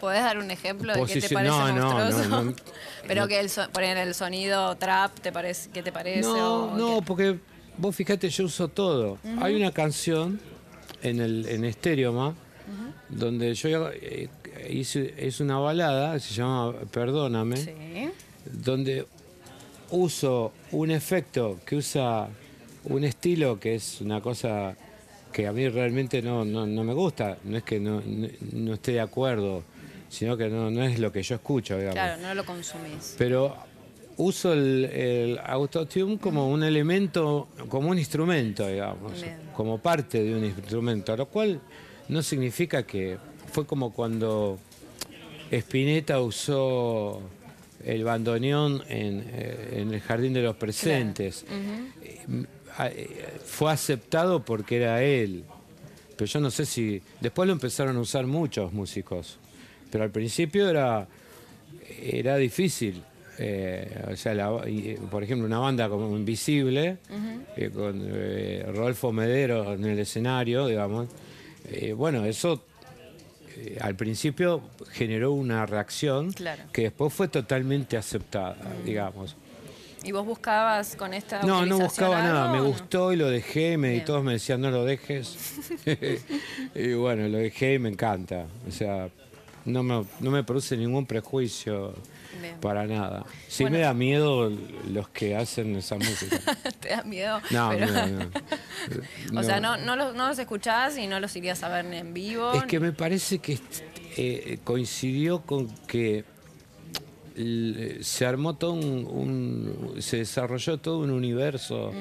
¿Podés 0.00 0.22
dar 0.22 0.36
un 0.36 0.50
ejemplo 0.50 0.92
de 0.92 1.04
qué 1.06 1.18
te 1.20 1.28
parece 1.30 1.50
no, 1.50 1.72
no, 1.72 1.90
monstruoso? 1.92 2.28
no, 2.28 2.42
no. 2.44 2.54
Pero 3.08 3.26
que 3.28 3.40
el, 3.40 3.48
so- 3.48 3.70
poner 3.70 3.96
el 3.96 4.14
sonido 4.14 4.74
trap, 4.76 5.18
¿te 5.20 5.32
parece, 5.32 5.70
¿qué 5.70 5.82
te 5.82 5.92
parece? 5.92 6.20
no, 6.22 6.64
o 6.66 6.76
no, 6.76 6.98
qué? 7.00 7.06
porque 7.06 7.38
vos 7.78 7.94
fíjate, 7.96 8.28
yo 8.28 8.44
uso 8.44 8.68
todo. 8.68 9.18
Hay 9.40 9.54
una 9.54 9.72
canción 9.72 10.38
en 11.04 11.20
el 11.20 11.46
en 11.48 11.72
Stereoma 11.72 12.34
donde 13.08 13.54
yo 13.54 13.90
eh, 13.92 14.28
hice 14.70 15.14
es 15.16 15.40
una 15.40 15.58
balada, 15.58 16.18
se 16.18 16.34
llama 16.34 16.74
Perdóname. 16.90 17.56
Sí. 17.56 17.72
donde 18.50 19.06
uso 19.90 20.52
un 20.72 20.90
efecto 20.90 21.60
que 21.64 21.76
usa 21.76 22.28
un 22.84 23.04
estilo 23.04 23.60
que 23.60 23.76
es 23.76 24.00
una 24.00 24.20
cosa 24.20 24.76
que 25.32 25.46
a 25.46 25.52
mí 25.52 25.68
realmente 25.68 26.22
no, 26.22 26.44
no, 26.44 26.66
no 26.66 26.84
me 26.84 26.94
gusta, 26.94 27.38
no 27.44 27.56
es 27.56 27.64
que 27.64 27.80
no, 27.80 28.02
no, 28.52 28.74
esté 28.74 28.92
de 28.92 29.00
acuerdo, 29.00 29.64
sino 30.08 30.36
que 30.36 30.48
no, 30.48 30.70
no 30.70 30.84
es 30.84 30.98
lo 31.00 31.10
que 31.10 31.22
yo 31.22 31.34
escucho, 31.34 31.76
digamos. 31.76 31.94
Claro, 31.94 32.22
no 32.22 32.34
lo 32.34 32.44
consumís. 32.44 33.16
Pero 33.18 33.56
uso 34.16 34.52
el, 34.52 34.84
el 34.84 35.40
autotune 35.44 36.18
como 36.18 36.48
un 36.48 36.62
elemento, 36.62 37.48
como 37.68 37.88
un 37.90 37.98
instrumento, 37.98 38.68
digamos, 38.68 39.20
Bien. 39.20 39.43
Como 39.56 39.78
parte 39.78 40.22
de 40.22 40.34
un 40.34 40.44
instrumento, 40.44 41.16
lo 41.16 41.26
cual 41.26 41.60
no 42.08 42.22
significa 42.22 42.82
que 42.82 43.16
fue 43.52 43.66
como 43.66 43.92
cuando 43.92 44.58
Spinetta 45.50 46.20
usó 46.20 47.20
el 47.84 48.04
bandoneón 48.04 48.82
en, 48.88 49.24
eh, 49.28 49.80
en 49.80 49.94
el 49.94 50.00
Jardín 50.00 50.32
de 50.32 50.42
los 50.42 50.56
Presentes. 50.56 51.44
Eh, 52.02 52.46
eh, 52.80 53.38
Fue 53.44 53.70
aceptado 53.70 54.44
porque 54.44 54.76
era 54.76 55.02
él. 55.02 55.44
Pero 56.16 56.26
yo 56.26 56.40
no 56.40 56.50
sé 56.50 56.64
si. 56.64 57.02
Después 57.20 57.46
lo 57.46 57.52
empezaron 57.52 57.96
a 57.96 58.00
usar 58.00 58.26
muchos 58.26 58.72
músicos. 58.72 59.38
Pero 59.90 60.04
al 60.04 60.10
principio 60.10 60.68
era, 60.68 61.06
era 62.00 62.36
difícil. 62.36 63.02
Eh, 63.38 64.04
o 64.12 64.16
sea, 64.16 64.34
la- 64.34 64.68
y, 64.68 64.94
por 65.10 65.22
ejemplo, 65.24 65.46
una 65.46 65.58
banda 65.58 65.88
como 65.88 66.16
Invisible, 66.16 66.98
eh, 67.56 67.70
con 67.74 68.00
eh, 68.06 68.64
Rodolfo 68.72 69.12
Medero 69.12 69.74
en 69.74 69.84
el 69.84 69.98
escenario, 69.98 70.66
digamos. 70.66 71.08
eh, 71.70 71.92
bueno, 71.94 72.24
eso 72.24 72.62
al 73.80 73.94
principio 73.94 74.62
generó 74.90 75.32
una 75.32 75.64
reacción 75.64 76.32
Claro. 76.32 76.62
que 76.72 76.82
después 76.82 77.12
fue 77.12 77.28
totalmente 77.28 77.96
aceptada, 77.96 78.56
digamos. 78.84 79.36
¿Y 80.02 80.12
vos 80.12 80.26
buscabas 80.26 80.96
con 80.96 81.14
esta 81.14 81.40
No, 81.42 81.64
no 81.64 81.78
buscaba 81.78 82.20
nada, 82.20 82.52
me 82.52 82.58
no? 82.58 82.64
gustó 82.66 83.12
y 83.12 83.16
lo 83.16 83.30
dejé, 83.30 83.78
me, 83.78 83.96
y 83.96 84.00
todos 84.00 84.22
me 84.22 84.32
decían 84.34 84.60
no 84.60 84.70
lo 84.70 84.84
dejes. 84.84 85.36
y 86.74 86.92
bueno, 86.94 87.26
lo 87.28 87.38
dejé 87.38 87.74
y 87.74 87.78
me 87.78 87.88
encanta. 87.88 88.44
O 88.68 88.70
sea, 88.70 89.08
no 89.64 89.82
me, 89.82 90.04
no 90.20 90.30
me 90.30 90.42
produce 90.44 90.76
ningún 90.76 91.06
prejuicio 91.06 91.94
Bien. 92.40 92.56
para 92.60 92.86
nada. 92.86 93.24
Sí 93.48 93.64
Bueno. 93.64 93.76
me 93.78 93.82
da 93.82 93.94
miedo 93.94 94.50
los 94.92 95.08
que 95.08 95.36
hacen 95.36 95.76
esa 95.76 95.96
música. 95.96 96.38
¿Te 96.80 96.88
da 96.90 97.02
miedo? 97.04 97.40
No, 97.50 97.70
Pero- 97.70 97.86
no, 97.86 98.06
no. 98.06 98.30
O 99.40 99.42
sea, 99.42 99.60
no, 99.60 99.76
no, 99.78 99.96
los, 99.96 100.14
no 100.14 100.28
los 100.28 100.38
escuchás 100.38 100.98
y 100.98 101.06
no 101.06 101.18
los 101.20 101.34
irías 101.36 101.62
a 101.62 101.68
ver 101.68 101.86
en 101.94 102.12
vivo. 102.12 102.52
Es 102.52 102.64
que 102.64 102.78
me 102.80 102.92
parece 102.92 103.38
que 103.38 103.58
eh, 104.16 104.58
coincidió 104.64 105.40
con 105.42 105.68
que 105.86 106.24
se 108.02 108.26
armó 108.26 108.54
todo 108.54 108.74
un, 108.74 109.06
un- 109.10 110.02
se 110.02 110.18
desarrolló 110.18 110.78
todo 110.78 110.98
un 111.00 111.10
universo 111.10 111.92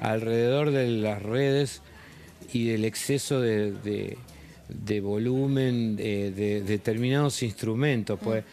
alrededor 0.00 0.72
de 0.72 0.88
las 0.88 1.22
redes 1.22 1.82
y 2.52 2.66
del 2.68 2.84
exceso 2.84 3.40
de, 3.40 3.70
de- 3.72 4.18
de 4.74 5.00
volumen 5.00 5.96
de, 5.96 6.30
de 6.32 6.62
determinados 6.62 7.42
instrumentos. 7.42 8.18
Pues 8.22 8.44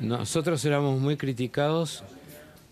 nosotros 0.00 0.64
éramos 0.64 1.00
muy 1.00 1.16
criticados 1.16 2.02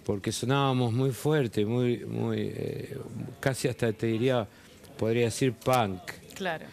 porque 0.04 0.32
sonábamos 0.32 0.92
muy 0.92 1.10
fuerte, 1.12 1.64
muy, 1.64 1.98
muy, 2.04 2.38
eh, 2.54 2.96
casi 3.40 3.68
hasta 3.68 3.92
te 3.92 4.06
diría, 4.06 4.46
podría 4.98 5.24
decir 5.26 5.52
punk. 5.54 6.00
Claro. 6.34 6.66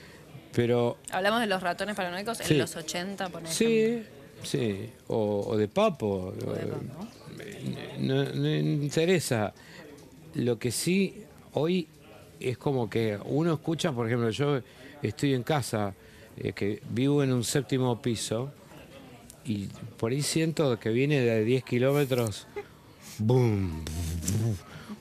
Pero 0.53 0.97
Hablamos 1.11 1.39
de 1.39 1.47
los 1.47 1.63
ratones 1.63 1.95
paranoicos 1.95 2.37
Sí. 2.39 2.53
en 2.53 2.59
los 2.59 2.75
80, 2.75 3.29
por 3.29 3.41
ejemplo. 3.43 3.53
Sí, 3.53 4.03
sí. 4.43 4.89
O, 5.07 5.45
o 5.47 5.55
de 5.57 5.69
papo. 5.69 6.33
O 6.45 6.51
de 6.53 6.65
Papo. 6.67 7.07
No, 7.99 8.23
no 8.25 8.49
interesa. 8.49 9.53
Lo 10.33 10.59
que 10.59 10.71
sí, 10.71 11.23
hoy 11.53 11.87
es 12.39 12.57
como 12.57 12.89
que 12.89 13.17
uno 13.25 13.53
escucha, 13.53 13.91
por 13.93 14.07
ejemplo, 14.07 14.29
yo 14.29 14.61
estoy 15.07 15.33
en 15.33 15.43
casa, 15.43 15.93
eh, 16.37 16.53
que 16.53 16.81
vivo 16.89 17.23
en 17.23 17.33
un 17.33 17.43
séptimo 17.43 18.01
piso, 18.01 18.51
y 19.45 19.67
por 19.97 20.11
ahí 20.11 20.21
siento 20.21 20.79
que 20.79 20.89
viene 20.89 21.21
de 21.21 21.43
10 21.43 21.63
kilómetros. 21.63 22.47
Boom, 23.17 23.83
boom, 23.85 24.57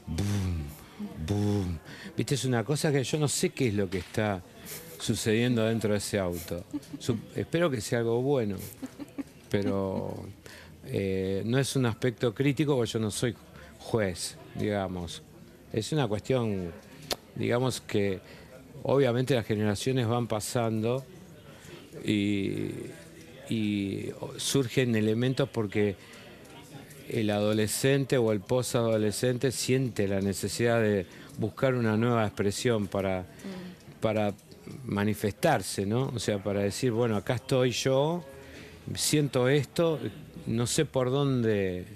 boom, 0.07 1.27
boom. 1.27 1.79
Viste, 2.17 2.35
es 2.35 2.45
una 2.45 2.65
cosa 2.65 2.91
que 2.93 3.05
yo 3.05 3.19
no 3.19 3.29
sé 3.29 3.51
qué 3.51 3.69
es 3.69 3.75
lo 3.75 3.89
que 3.89 3.99
está 3.99 4.43
sucediendo 4.99 5.65
dentro 5.65 5.93
de 5.93 5.99
ese 5.99 6.19
auto. 6.19 6.65
Espero 7.35 7.71
que 7.71 7.81
sea 7.81 8.01
algo 8.01 8.23
bueno, 8.23 8.57
pero 9.51 10.15
eh, 10.87 11.43
no 11.45 11.59
es 11.59 11.77
un 11.77 11.87
aspecto 11.87 12.35
crítico 12.35 12.77
porque 12.77 12.93
yo 12.93 12.99
no 12.99 13.11
soy 13.11 13.35
juez, 13.79 14.37
digamos. 14.55 15.23
Es 15.73 15.93
una 15.93 16.09
cuestión, 16.09 16.73
digamos 17.35 17.81
que 17.81 18.21
obviamente 18.83 19.35
las 19.35 19.47
generaciones 19.47 20.07
van 20.07 20.27
pasando 20.27 21.05
y, 22.05 22.71
y 23.49 24.11
surgen 24.37 24.95
elementos 24.97 25.49
porque 25.49 25.97
el 27.09 27.31
adolescente 27.31 28.19
o 28.19 28.33
el 28.33 28.41
posadolescente 28.41 29.51
siente 29.51 30.07
la 30.07 30.21
necesidad 30.21 30.81
de 30.81 31.07
buscar 31.39 31.75
una 31.75 31.97
nueva 31.97 32.25
expresión 32.25 32.87
para, 32.87 33.27
para 34.01 34.33
manifestarse, 34.85 35.87
¿no? 35.87 36.13
O 36.15 36.19
sea, 36.19 36.43
para 36.43 36.61
decir, 36.61 36.93
bueno, 36.93 37.17
acá 37.17 37.35
estoy 37.35 37.73
yo, 37.73 38.25
siento 38.95 39.49
esto, 39.49 39.99
no 40.47 40.67
sé 40.67 40.85
por 40.85 41.11
dónde 41.11 41.87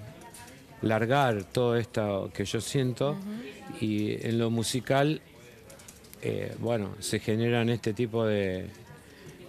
largar 0.82 1.44
todo 1.44 1.76
esto 1.76 2.30
que 2.34 2.44
yo 2.44 2.60
siento 2.60 3.16
y 3.80 4.26
en 4.26 4.38
lo 4.38 4.50
musical, 4.50 5.20
eh, 6.26 6.56
bueno, 6.58 6.94
se 7.00 7.20
generan 7.20 7.68
este 7.68 7.92
tipo 7.92 8.24
de, 8.24 8.70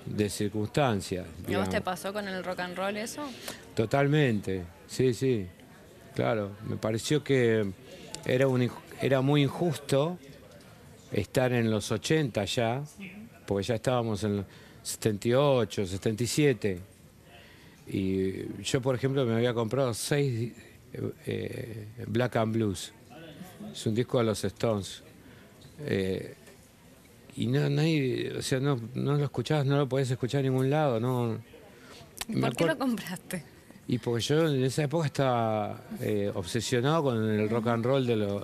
de 0.05 0.29
circunstancias. 0.29 1.25
¿Y 1.47 1.55
vos 1.55 1.69
te 1.69 1.79
pasó 1.79 2.11
con 2.11 2.27
el 2.27 2.43
rock 2.43 2.59
and 2.59 2.75
roll 2.77 2.97
eso? 2.97 3.23
Totalmente, 3.73 4.63
sí, 4.85 5.13
sí, 5.13 5.47
claro. 6.13 6.51
Me 6.67 6.75
pareció 6.75 7.23
que 7.23 7.65
era, 8.25 8.49
un, 8.49 8.69
era 9.01 9.21
muy 9.21 9.43
injusto 9.43 10.19
estar 11.13 11.53
en 11.53 11.71
los 11.71 11.89
80 11.93 12.43
ya, 12.43 12.83
porque 13.45 13.67
ya 13.67 13.75
estábamos 13.75 14.25
en 14.25 14.37
los 14.37 14.45
78, 14.83 15.85
77. 15.85 16.79
Y 17.87 18.61
yo, 18.63 18.81
por 18.81 18.95
ejemplo, 18.95 19.25
me 19.25 19.35
había 19.35 19.53
comprado 19.53 19.93
seis 19.93 20.51
eh, 21.25 21.87
Black 22.05 22.35
and 22.35 22.53
Blues. 22.53 22.91
Es 23.71 23.85
un 23.85 23.95
disco 23.95 24.17
de 24.17 24.25
los 24.25 24.43
Stones. 24.43 25.03
Eh, 25.79 26.35
y 27.35 27.47
no, 27.47 27.69
nadie, 27.69 28.33
o 28.37 28.41
sea, 28.41 28.59
no, 28.59 28.79
no 28.93 29.15
lo 29.15 29.23
escuchabas, 29.23 29.65
no 29.65 29.77
lo 29.77 29.89
podías 29.89 30.09
escuchar 30.09 30.39
en 30.45 30.53
ningún 30.53 30.69
lado, 30.69 30.99
no. 30.99 31.37
¿Y 32.29 32.39
¿Por 32.39 32.55
qué 32.55 32.65
lo 32.65 32.77
compraste? 32.77 33.43
Y 33.87 33.97
porque 33.97 34.21
yo 34.21 34.47
en 34.47 34.63
esa 34.63 34.83
época 34.83 35.07
estaba 35.07 35.81
eh, 35.99 36.31
obsesionado 36.33 37.03
con 37.03 37.29
el 37.29 37.49
rock 37.49 37.67
and 37.67 37.85
roll 37.85 38.07
de 38.07 38.15
lo, 38.15 38.41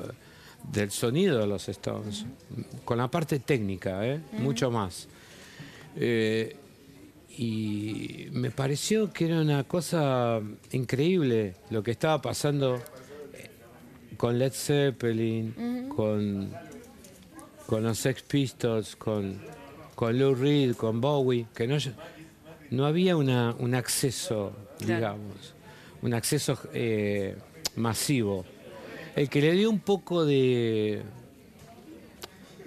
del 0.72 0.92
sonido 0.92 1.40
de 1.40 1.48
los 1.48 1.70
Stones, 1.70 2.26
con 2.84 2.98
la 2.98 3.10
parte 3.10 3.40
técnica, 3.40 4.06
¿eh? 4.06 4.20
mucho 4.34 4.70
más. 4.70 5.08
Eh, 5.96 6.56
y 7.38 8.28
me 8.34 8.52
pareció 8.52 9.12
que 9.12 9.26
era 9.28 9.40
una 9.40 9.64
cosa 9.64 10.42
increíble 10.74 11.56
lo 11.70 11.82
que 11.82 11.92
estaba 11.92 12.22
pasando 12.22 12.82
con 14.18 14.38
Led 14.38 14.52
Zeppelin, 14.52 15.88
con 15.96 16.52
con 17.72 17.84
los 17.84 18.00
Sex 18.00 18.22
Pistols, 18.24 18.98
con, 18.98 19.40
con 19.96 20.20
Lou 20.20 20.36
Reed, 20.36 20.76
con 20.76 21.00
Bowie, 21.00 21.46
que 21.56 21.68
no, 21.68 21.78
no 22.70 22.86
había 22.86 23.16
una, 23.16 23.56
un 23.60 23.76
acceso, 23.76 24.52
digamos, 24.86 25.54
un 26.02 26.14
acceso 26.14 26.60
eh, 26.74 27.38
masivo. 27.78 28.44
El 29.16 29.30
que 29.30 29.40
le 29.40 29.54
dio 29.54 29.70
un 29.70 29.80
poco 29.80 30.26
de, 30.26 31.02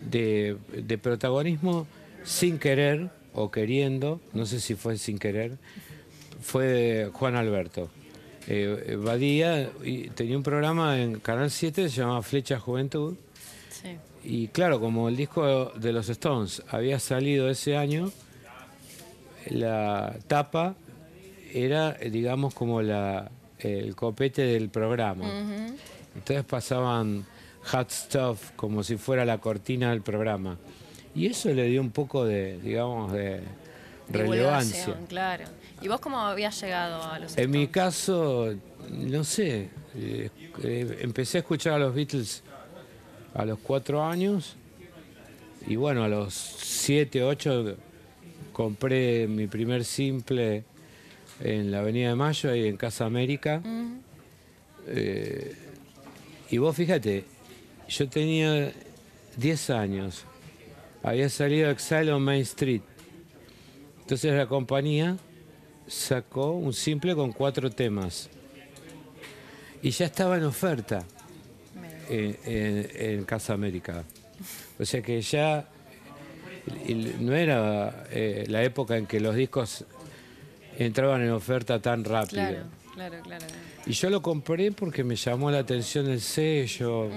de, 0.01 0.99
protagonismo 1.03 1.87
sin 2.25 2.59
querer 2.59 3.11
o 3.35 3.51
queriendo, 3.51 4.23
no 4.33 4.47
sé 4.47 4.59
si 4.59 4.75
fue 4.75 4.97
sin 4.97 5.19
querer, 5.19 5.59
fue 6.41 7.11
Juan 7.13 7.37
Alberto. 7.37 7.91
Eh, 8.47 8.97
Badía 8.99 9.71
tenía 10.15 10.39
un 10.39 10.43
programa 10.43 10.99
en 10.99 11.21
Canal 11.21 11.51
7 11.51 11.91
se 11.91 12.01
llamaba 12.01 12.23
Flecha 12.23 12.59
Juventud. 12.59 13.17
Y 14.25 14.49
claro, 14.49 14.81
como 14.81 15.09
el 15.09 15.17
disco 15.17 15.73
de 15.77 15.93
los 15.93 16.09
Stones 16.09 16.63
había 16.69 16.99
salido 16.99 17.51
ese 17.51 17.77
año, 17.77 18.11
la 19.51 20.17
tapa 20.27 20.75
era, 21.53 21.93
digamos, 21.93 22.55
como 22.55 22.81
la, 22.81 23.31
el 23.59 23.95
copete 23.95 24.43
del 24.43 24.71
programa. 24.71 25.27
Entonces 26.15 26.45
pasaban 26.45 27.27
Hot 27.65 27.91
Stuff 27.91 28.53
como 28.57 28.83
si 28.83 28.97
fuera 28.97 29.25
la 29.25 29.39
cortina 29.39 29.91
del 29.91 30.03
programa. 30.03 30.57
Y 31.15 31.27
eso 31.27 31.53
le 31.53 31.65
dio 31.67 31.81
un 31.81 31.91
poco 31.91 32.25
de, 32.25 32.59
digamos, 32.61 33.13
de 33.13 33.41
relevancia. 34.09 34.97
Claro. 35.09 35.45
¿Y 35.81 35.89
vos 35.89 36.01
cómo 36.01 36.19
habías 36.19 36.61
llegado 36.61 37.03
a 37.03 37.19
los 37.19 37.37
En 37.37 37.51
mi 37.51 37.69
caso, 37.69 38.55
no 38.91 39.23
sé, 39.23 39.69
eh, 39.95 40.31
eh, 40.63 40.99
empecé 41.03 41.39
a 41.39 41.41
escuchar 41.41 41.75
a 41.75 41.79
los 41.79 41.95
Beatles 41.95 42.43
a 43.35 43.45
los 43.45 43.59
cuatro 43.59 44.05
años 44.05 44.57
y 45.67 45.77
bueno, 45.77 46.05
a 46.05 46.09
los 46.09 46.35
siete, 46.35 47.23
ocho 47.23 47.77
compré 48.53 49.27
mi 49.27 49.47
primer 49.47 49.85
simple 49.85 50.65
en 51.41 51.71
la 51.71 51.81
Avenida 51.81 52.11
de 52.11 52.15
Mayo 52.15 52.55
y 52.55 52.69
en 52.69 52.77
Casa 52.77 53.07
América. 53.07 53.63
Eh, 54.87 55.57
y 56.51 56.59
vos 56.59 56.77
fíjate, 56.77 57.25
yo 57.89 58.09
tenía 58.09 58.73
10 59.37 59.71
años, 59.71 60.25
había 61.03 61.29
salido 61.29 61.71
Exile 61.71 62.13
on 62.13 62.23
Main 62.23 62.43
Street. 62.43 62.83
Entonces 64.03 64.35
la 64.35 64.47
compañía 64.47 65.17
sacó 65.87 66.53
un 66.53 66.73
simple 66.73 67.15
con 67.15 67.33
cuatro 67.33 67.71
temas. 67.71 68.29
Y 69.83 69.91
ya 69.91 70.07
estaba 70.07 70.37
en 70.37 70.45
oferta 70.45 71.05
en, 72.09 73.25
Casa 73.25 73.55
América. 73.55 74.05
O 74.79 74.85
sea 74.85 75.03
que 75.03 75.21
ya 75.21 75.67
no 77.21 77.35
era 77.35 78.07
eh, 78.11 78.45
la 78.49 78.63
época 78.63 78.97
en 78.97 79.07
que 79.07 79.21
los 79.21 79.35
discos 79.35 79.85
entraban 80.79 81.23
en 81.23 81.31
oferta 81.31 81.81
tan 81.81 82.05
rápido. 82.05 82.43
Claro, 82.43 82.67
claro, 82.95 83.23
claro. 83.23 83.47
Y 83.87 83.93
yo 83.93 84.09
lo 84.11 84.23
compré 84.23 84.73
porque 84.73 85.05
me 85.05 85.17
llamó 85.17 85.51
la 85.51 85.59
atención 85.59 86.09
el 86.09 86.21
sello, 86.21 87.09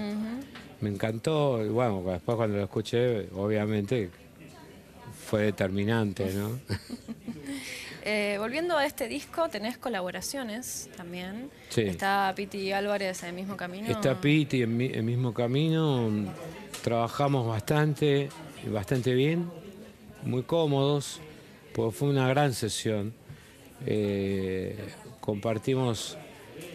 me 0.80 0.90
encantó. 0.90 1.64
Y 1.64 1.68
bueno, 1.68 2.02
después 2.04 2.36
cuando 2.36 2.58
lo 2.58 2.64
escuché, 2.64 3.28
obviamente 3.34 4.10
fue 5.26 5.44
determinante, 5.44 6.32
¿no? 6.32 6.58
Eh, 8.10 8.38
volviendo 8.38 8.74
a 8.78 8.86
este 8.86 9.06
disco, 9.06 9.50
tenés 9.50 9.76
colaboraciones 9.76 10.88
también. 10.96 11.50
Está 11.76 12.32
Piti 12.34 12.72
Álvarez 12.72 13.22
en 13.22 13.28
el 13.28 13.34
mismo 13.34 13.54
camino. 13.54 13.86
Está 13.86 14.18
Piti 14.18 14.62
en 14.62 14.80
el 14.80 15.02
mismo 15.02 15.34
camino. 15.34 16.08
Trabajamos 16.82 17.46
bastante, 17.46 18.30
bastante 18.72 19.12
bien, 19.12 19.50
muy 20.22 20.42
cómodos, 20.42 21.20
porque 21.74 21.94
fue 21.94 22.08
una 22.08 22.26
gran 22.28 22.54
sesión. 22.54 23.12
Eh, 23.84 24.74
compartimos 25.20 26.16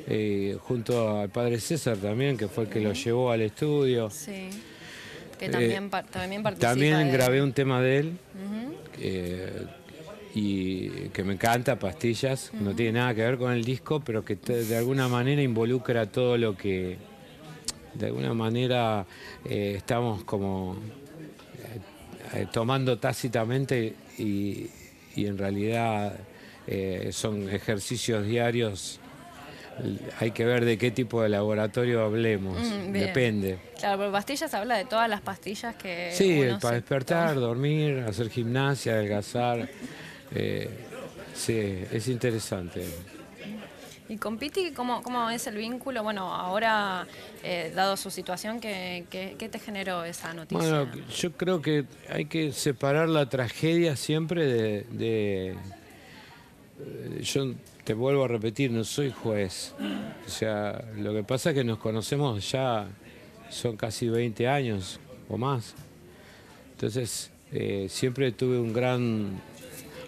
eh, 0.08 0.56
junto 0.62 1.18
al 1.18 1.30
padre 1.30 1.60
César 1.60 1.98
también, 1.98 2.38
que 2.38 2.48
fue 2.48 2.66
el 2.66 2.70
que 2.70 2.80
lo 2.80 2.94
llevó 2.94 3.32
al 3.32 3.42
estudio. 3.42 4.12
Sí. 4.12 4.52
Que 5.40 5.50
también, 5.50 5.90
también. 5.90 6.44
También 6.60 7.12
grabé 7.12 7.42
un 7.42 7.54
tema 7.54 7.82
de 7.82 7.98
él 7.98 8.20
y 10.36 10.90
que 11.10 11.24
me 11.24 11.34
encanta, 11.34 11.78
Pastillas, 11.78 12.52
no 12.54 12.74
tiene 12.74 13.00
nada 13.00 13.14
que 13.14 13.22
ver 13.22 13.38
con 13.38 13.52
el 13.52 13.64
disco, 13.64 14.00
pero 14.00 14.26
que 14.26 14.36
de 14.36 14.78
alguna 14.78 15.08
manera 15.08 15.42
involucra 15.42 16.08
todo 16.08 16.38
lo 16.38 16.58
que, 16.58 16.98
de 17.94 18.08
alguna 18.08 18.34
manera 18.34 19.06
eh, 19.46 19.76
estamos 19.78 20.24
como 20.24 20.76
eh, 22.34 22.40
eh, 22.42 22.48
tomando 22.52 22.98
tácitamente 22.98 23.96
y, 24.18 24.70
en 25.16 25.38
realidad 25.38 26.18
son 27.12 27.50
ejercicios 27.50 28.26
diarios. 28.26 29.00
Hay 30.20 30.32
que 30.32 30.44
ver 30.44 30.66
de 30.66 30.78
qué 30.80 30.90
tipo 30.90 31.22
de 31.22 31.30
laboratorio 31.30 32.02
hablemos, 32.02 32.58
mm, 32.58 32.92
depende. 32.92 33.60
Claro, 33.78 34.00
pero 34.00 34.12
pastillas 34.12 34.52
habla 34.56 34.78
de 34.78 34.86
todas 34.86 35.08
las 35.08 35.22
pastillas 35.22 35.76
que. 35.76 36.10
Sí, 36.14 36.42
para 36.60 36.76
despertar, 36.76 37.36
dormir, 37.36 38.06
hacer 38.08 38.30
gimnasia, 38.30 38.94
adelgazar. 38.94 39.70
Eh, 40.36 40.70
sí, 41.36 41.86
es 41.92 42.08
interesante. 42.08 42.86
¿Y 44.10 44.18
con 44.18 44.38
Piti 44.38 44.72
cómo, 44.72 45.02
cómo 45.02 45.30
es 45.30 45.48
el 45.48 45.56
vínculo? 45.56 46.04
Bueno, 46.04 46.34
ahora, 46.34 47.08
eh, 47.44 47.72
dado 47.74 47.96
su 47.98 48.12
situación, 48.12 48.60
¿qué, 48.60 49.06
¿qué, 49.10 49.50
te 49.50 49.60
generó 49.60 50.04
esa 50.04 50.34
noticia? 50.34 50.84
Bueno, 50.84 50.92
yo 51.16 51.32
creo 51.32 51.62
que 51.62 51.86
hay 52.10 52.26
que 52.26 52.52
separar 52.52 53.10
la 53.10 53.30
tragedia 53.30 53.96
siempre 53.96 54.46
de, 54.46 54.86
de 54.92 55.52
eh, 55.52 57.22
yo 57.22 57.54
te 57.86 57.94
vuelvo 57.94 58.26
a 58.26 58.28
repetir, 58.28 58.72
no 58.72 58.84
soy 58.84 59.12
juez. 59.12 59.74
O 60.28 60.30
sea, 60.30 60.84
lo 60.98 61.14
que 61.14 61.24
pasa 61.24 61.52
es 61.52 61.56
que 61.56 61.64
nos 61.64 61.78
conocemos 61.78 62.52
ya, 62.52 62.88
son 63.50 63.78
casi 63.78 64.10
20 64.10 64.48
años 64.48 65.00
o 65.30 65.38
más. 65.38 65.76
Entonces, 66.74 67.32
siempre 67.88 68.32
tuve 68.32 68.60
un 68.60 68.74
gran 68.74 69.40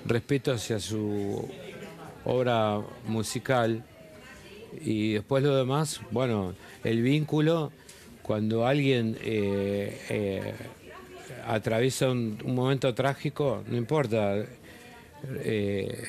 respeto 0.05 0.51
hacia 0.53 0.79
su 0.79 1.49
obra 2.25 2.81
musical. 3.07 3.83
Y 4.81 5.13
después 5.13 5.43
lo 5.43 5.55
demás, 5.55 6.01
bueno, 6.11 6.53
el 6.83 7.01
vínculo, 7.01 7.71
cuando 8.21 8.67
alguien 8.67 9.17
eh, 9.21 10.01
eh, 10.09 10.53
atraviesa 11.47 12.09
un, 12.09 12.37
momento 12.45 12.93
trágico, 12.93 13.63
no 13.67 13.77
importa 13.77 14.43
eh, 15.23 16.03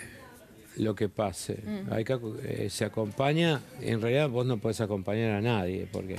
lo 0.77 0.95
que 0.95 1.09
pase, 1.09 1.59
mm. 1.65 1.93
Hay 1.93 2.05
que, 2.05 2.69
se 2.71 2.85
acompaña, 2.85 3.61
en 3.81 4.01
realidad 4.01 4.29
vos 4.29 4.47
no 4.47 4.59
podés 4.59 4.81
acompañar 4.81 5.33
a 5.33 5.41
nadie, 5.41 5.87
porque 5.91 6.17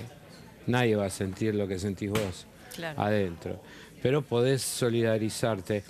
nadie 0.68 0.96
va 0.96 1.06
a 1.06 1.10
sentir 1.10 1.54
lo 1.54 1.68
que 1.68 1.80
sentís 1.80 2.12
vos 2.12 2.48
adentro, 2.96 3.60
pero 4.02 4.22
podés 4.22 4.62
solidarizarte 4.62 5.84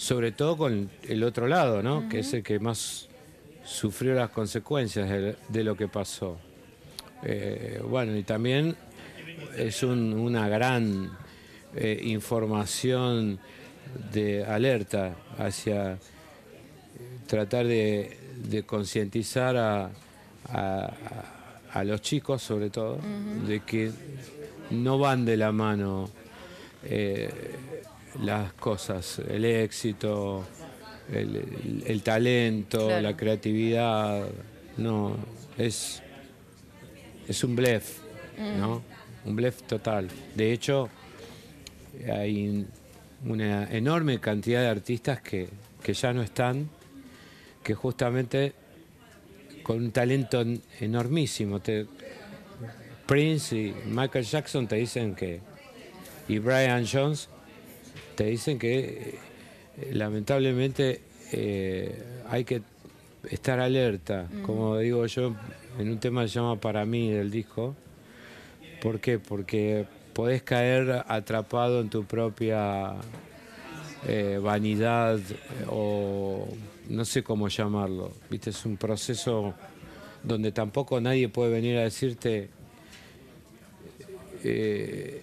sobre 0.00 0.32
todo 0.32 0.56
con 0.56 0.90
el 1.06 1.22
otro 1.24 1.46
lado, 1.46 1.82
¿no? 1.82 2.08
Que 2.08 2.20
es 2.20 2.32
el 2.32 2.42
que 2.42 2.58
más 2.58 3.06
sufrió 3.62 4.14
las 4.14 4.30
consecuencias 4.30 5.10
de, 5.10 5.62
lo 5.62 5.76
que 5.76 5.88
pasó. 5.88 6.38
Eh, 7.22 7.82
bueno, 7.86 8.16
y 8.16 8.22
también 8.22 8.74
es 9.58 9.82
una 9.82 10.48
gran 10.48 11.10
eh, 11.76 12.00
información 12.02 13.38
de 14.10 14.42
alerta 14.42 15.16
hacia 15.36 15.98
tratar 17.26 17.66
de, 17.66 18.64
concientizar 18.64 19.54
a, 20.48 21.84
los 21.84 22.00
chicos, 22.00 22.40
sobre 22.40 22.70
todo, 22.70 22.98
de 23.46 23.60
que 23.60 23.90
no 24.70 24.98
van 24.98 25.26
de 25.26 25.36
la 25.36 25.52
mano. 25.52 26.08
Eh, 26.84 27.30
las 28.22 28.52
cosas, 28.54 29.20
el 29.28 29.44
éxito, 29.44 30.44
el, 31.12 32.02
talento, 32.02 33.00
la 33.00 33.16
creatividad, 33.16 34.26
no, 34.76 35.16
es 35.58 36.02
es 37.30 37.44
un 37.44 37.54
blef, 37.54 37.98
¿no? 38.58 38.82
Un 39.24 39.36
blef 39.36 39.62
total. 39.62 40.08
De 40.34 40.52
hecho, 40.52 40.88
hay 42.12 42.66
una 43.24 43.70
enorme 43.70 44.18
cantidad 44.18 44.62
de 44.62 44.68
artistas 44.68 45.20
que, 45.20 45.48
que 45.80 45.94
ya 45.94 46.12
no 46.12 46.22
están, 46.22 46.68
que 47.62 47.74
justamente 47.74 48.52
con 49.62 49.78
un 49.78 49.92
talento 49.92 50.44
enormísimo. 50.80 51.60
Te, 51.60 51.86
Prince 53.06 53.56
y 53.56 53.74
Michael 53.86 54.24
Jackson 54.24 54.66
te 54.66 54.76
dicen 54.76 55.14
que, 55.14 55.40
y 56.26 56.38
Brian 56.38 56.84
Jones, 56.84 57.28
te 58.20 58.26
dicen 58.26 58.58
que 58.58 59.18
eh, 59.78 59.90
lamentablemente 59.94 61.00
eh, 61.32 62.04
hay 62.28 62.44
que 62.44 62.60
estar 63.30 63.58
alerta, 63.60 64.28
como 64.44 64.76
digo 64.76 65.06
yo, 65.06 65.34
en 65.78 65.88
un 65.88 65.98
tema 65.98 66.20
que 66.20 66.28
se 66.28 66.34
llama 66.34 66.60
Para 66.60 66.84
mí 66.84 67.10
del 67.10 67.30
disco. 67.30 67.74
¿Por 68.82 69.00
qué? 69.00 69.18
Porque 69.18 69.86
podés 70.12 70.42
caer 70.42 71.02
atrapado 71.08 71.80
en 71.80 71.88
tu 71.88 72.04
propia 72.04 72.92
eh, 74.06 74.38
vanidad 74.38 75.18
o 75.70 76.46
no 76.90 77.06
sé 77.06 77.22
cómo 77.22 77.48
llamarlo. 77.48 78.12
¿Viste? 78.28 78.50
Es 78.50 78.66
un 78.66 78.76
proceso 78.76 79.54
donde 80.22 80.52
tampoco 80.52 81.00
nadie 81.00 81.30
puede 81.30 81.52
venir 81.52 81.78
a 81.78 81.84
decirte 81.84 82.50
eh, 84.44 85.22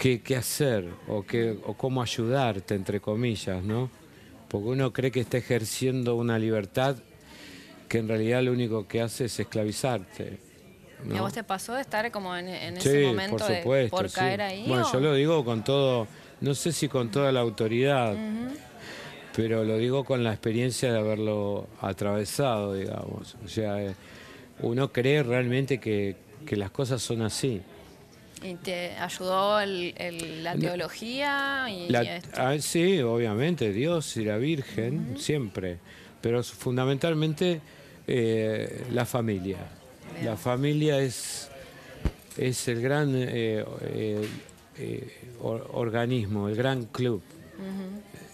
qué, 0.00 0.36
hacer 0.36 0.88
o, 1.08 1.22
qué, 1.22 1.58
o 1.66 1.74
cómo 1.74 2.00
ayudarte, 2.00 2.74
entre 2.74 3.00
comillas, 3.00 3.62
¿no? 3.62 3.90
Porque 4.48 4.68
uno 4.68 4.92
cree 4.92 5.10
que 5.10 5.20
está 5.20 5.36
ejerciendo 5.36 6.16
una 6.16 6.38
libertad 6.38 6.96
que 7.88 7.98
en 7.98 8.08
realidad 8.08 8.42
lo 8.42 8.52
único 8.52 8.88
que 8.88 9.02
hace 9.02 9.26
es 9.26 9.38
esclavizarte. 9.38 10.38
¿Y 11.08 11.16
a 11.16 11.22
vos 11.22 11.32
te 11.32 11.44
pasó 11.44 11.74
de 11.74 11.82
estar 11.82 12.10
como 12.10 12.34
en, 12.36 12.48
ese 12.48 13.06
momento 13.06 13.38
por, 13.38 13.56
supuesto, 13.56 13.96
por 13.96 14.10
caer 14.10 14.42
ahí? 14.42 14.64
Bueno, 14.66 14.90
yo 14.90 15.00
lo 15.00 15.14
digo 15.14 15.44
con 15.44 15.64
todo, 15.64 16.06
no 16.40 16.54
sé 16.54 16.72
si 16.72 16.88
con 16.88 17.10
toda 17.10 17.30
la 17.32 17.40
autoridad, 17.40 18.16
pero 19.34 19.64
lo 19.64 19.76
digo 19.76 20.04
con 20.04 20.24
la 20.24 20.30
experiencia 20.30 20.92
de 20.92 20.98
haberlo 20.98 21.68
atravesado, 21.80 22.74
digamos. 22.74 23.36
O 23.44 23.48
sea, 23.48 23.82
eh, 23.82 23.94
uno 24.60 24.92
cree 24.92 25.22
realmente 25.22 25.78
que, 25.78 26.16
que 26.46 26.56
las 26.56 26.70
cosas 26.70 27.02
son 27.02 27.22
así. 27.22 27.62
¿Y 28.42 28.54
te 28.54 28.92
ayudó 28.92 29.60
la 29.64 30.54
teología? 30.54 31.66
Y, 31.68 31.94
ah, 32.34 32.56
sí, 32.58 33.00
obviamente, 33.00 33.72
Dios 33.72 34.16
y 34.16 34.24
la 34.24 34.38
Virgen, 34.38 35.16
siempre. 35.18 35.78
Pero 36.22 36.42
fundamentalmente 36.42 37.60
eh, 38.06 38.86
la 38.92 39.04
familia. 39.04 39.58
La 40.24 40.36
familia 40.36 41.00
es, 41.00 41.48
es 42.36 42.66
el 42.68 42.80
gran 42.80 43.12
eh, 43.14 43.64
eh, 44.78 45.16
organismo, 45.40 46.48
el 46.48 46.56
gran 46.56 46.86
club 46.86 47.22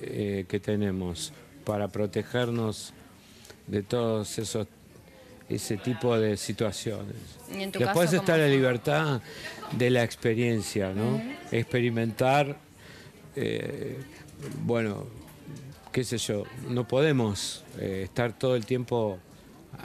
que 0.00 0.60
tenemos 0.62 1.32
para 1.64 1.88
protegernos 1.88 2.92
de 3.66 3.82
todos 3.82 4.38
esos 4.38 4.68
ese 5.48 5.76
tipo 5.76 6.18
de 6.18 6.36
situaciones. 6.36 7.16
Después 7.72 8.12
está 8.12 8.36
la 8.36 8.48
libertad 8.48 9.20
de 9.72 9.90
la 9.90 10.02
experiencia, 10.02 10.92
¿no? 10.92 11.22
Experimentar, 11.50 12.56
eh, 13.36 13.96
bueno, 14.64 15.06
qué 15.92 16.04
sé 16.04 16.18
yo, 16.18 16.44
no 16.68 16.86
podemos 16.86 17.64
eh, 17.78 18.02
estar 18.04 18.32
todo 18.32 18.56
el 18.56 18.66
tiempo 18.66 19.18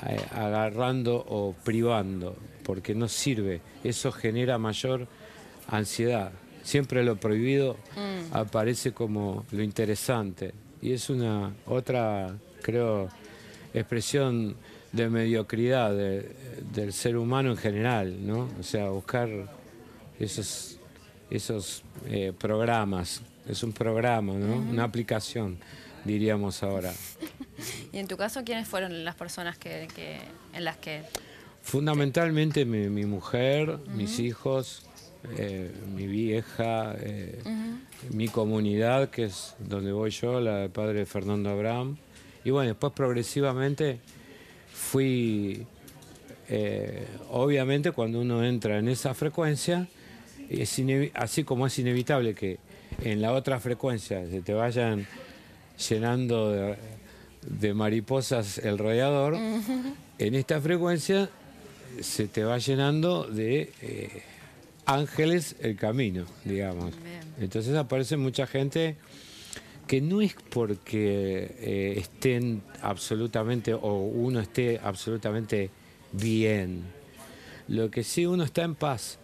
eh, 0.07 0.19
agarrando 0.31 1.23
o 1.27 1.53
privando, 1.63 2.35
porque 2.63 2.95
no 2.95 3.07
sirve, 3.07 3.61
eso 3.83 4.11
genera 4.11 4.57
mayor 4.57 5.07
ansiedad. 5.67 6.31
Siempre 6.63 7.03
lo 7.03 7.15
prohibido 7.15 7.77
mm. 7.95 8.35
aparece 8.35 8.91
como 8.91 9.45
lo 9.51 9.63
interesante 9.63 10.53
y 10.81 10.93
es 10.93 11.09
una 11.09 11.53
otra, 11.65 12.35
creo, 12.61 13.09
expresión 13.73 14.55
de 14.91 15.09
mediocridad 15.09 15.93
del 15.93 16.93
ser 16.93 17.17
humano 17.17 17.51
en 17.51 17.57
general, 17.57 18.25
¿no? 18.25 18.49
O 18.59 18.63
sea, 18.63 18.89
buscar 18.89 19.29
esos, 20.19 20.77
esos 21.29 21.83
eh, 22.07 22.33
programas. 22.37 23.21
Es 23.47 23.63
un 23.63 23.73
programa, 23.73 24.33
¿no? 24.33 24.55
Una 24.55 24.83
aplicación, 24.83 25.57
diríamos 26.05 26.61
ahora. 26.61 26.93
¿Y 27.93 27.97
en 27.97 28.07
tu 28.07 28.17
caso 28.17 28.43
quiénes 28.43 28.67
fueron 28.67 29.03
las 29.03 29.15
personas 29.15 29.57
que, 29.57 29.87
en 30.53 30.63
las 30.63 30.77
que... 30.77 31.03
Fundamentalmente 31.61 32.65
mi, 32.65 33.05
mujer, 33.05 33.77
mis 33.87 34.19
hijos, 34.19 34.83
eh, 35.37 35.71
mi 35.93 36.07
vieja, 36.07 36.95
eh, 36.97 37.39
mi 38.09 38.27
comunidad, 38.27 39.09
que 39.09 39.25
es 39.25 39.55
donde 39.59 39.91
voy 39.91 40.09
yo, 40.09 40.39
la 40.39 40.57
del 40.57 40.71
padre 40.71 41.05
Fernando 41.05 41.51
Abraham. 41.51 41.97
Y 42.43 42.49
bueno, 42.49 42.69
después 42.69 42.93
progresivamente 42.93 43.99
fui, 44.81 45.65
eh, 46.49 47.07
obviamente 47.29 47.91
cuando 47.91 48.19
uno 48.19 48.43
entra 48.43 48.79
en 48.79 48.89
esa 48.89 49.13
frecuencia, 49.13 49.87
es 50.49 50.81
así 51.13 51.43
como 51.43 51.67
es 51.67 51.79
inevitable 51.79 52.33
que 52.33 52.57
en 53.03 53.21
la 53.21 53.31
otra 53.31 53.59
frecuencia 53.59 54.27
se 54.27 54.41
te 54.41 54.53
vayan 54.53 55.07
llenando 55.89 56.75
de, 57.41 57.73
mariposas 57.73 58.57
el 58.57 58.77
radiador, 58.77 59.37
en 60.17 60.35
esta 60.35 60.59
frecuencia 60.59 61.29
se 62.01 62.27
te 62.27 62.43
va 62.43 62.57
llenando 62.57 63.23
de 63.23 63.71
eh, 63.81 64.23
ángeles 64.85 65.55
el 65.61 65.77
camino, 65.77 66.25
digamos. 66.43 66.93
Entonces 67.39 67.75
aparece 67.75 68.17
mucha 68.17 68.45
gente 68.45 68.97
que 69.91 69.99
no 69.99 70.21
es 70.21 70.33
porque 70.49 71.53
eh, 71.59 71.95
estén 71.97 72.61
absolutamente 72.81 73.73
o 73.73 74.05
uno 74.05 74.39
esté 74.39 74.79
absolutamente 74.81 75.69
bien. 76.13 76.83
Lo 77.67 77.91
que 77.91 78.05
sí 78.05 78.25
uno 78.25 78.45
está 78.45 78.63
en 78.63 78.75
paz, 78.75 79.19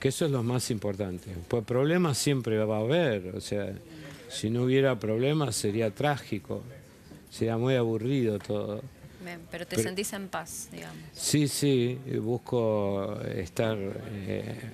que 0.00 0.08
eso 0.08 0.24
es 0.24 0.32
lo 0.32 0.42
más 0.42 0.72
importante. 0.72 1.30
Pues 1.46 1.62
problemas 1.62 2.18
siempre 2.18 2.58
va 2.64 2.78
a 2.78 2.80
haber, 2.80 3.36
o 3.36 3.40
sea, 3.40 3.72
si 4.28 4.50
no 4.50 4.64
hubiera 4.64 4.98
problemas 4.98 5.54
sería 5.54 5.92
trágico, 5.92 6.64
sería 7.30 7.56
muy 7.56 7.76
aburrido 7.76 8.40
todo. 8.40 8.82
pero 9.48 9.64
te 9.64 9.80
sentís 9.80 10.12
en 10.12 10.26
paz, 10.26 10.70
digamos. 10.72 11.04
Sí, 11.12 11.46
sí, 11.46 12.00
busco 12.20 13.20
estar 13.32 13.78
eh, 13.78 14.70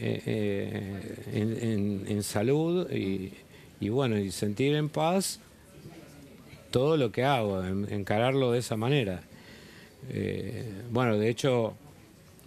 eh, 0.00 2.04
en 2.08 2.22
salud 2.24 2.90
y 2.90 3.34
y 3.82 3.88
bueno, 3.88 4.16
y 4.16 4.30
sentir 4.30 4.76
en 4.76 4.88
paz 4.88 5.40
todo 6.70 6.96
lo 6.96 7.10
que 7.10 7.24
hago, 7.24 7.64
encararlo 7.64 8.52
de 8.52 8.60
esa 8.60 8.76
manera. 8.76 9.22
Eh, 10.08 10.84
bueno, 10.92 11.18
de 11.18 11.28
hecho, 11.28 11.74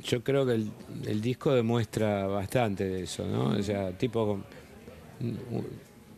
yo 0.02 0.24
creo 0.24 0.45
que 0.45 0.54
el, 0.54 1.21
disco 1.21 1.54
demuestra 1.54 2.26
bastante 2.28 2.86
de 2.86 3.04
eso, 3.04 3.28
¿no? 3.28 3.50
O 3.50 3.62
sea, 3.62 3.91
tipo, 3.91 4.39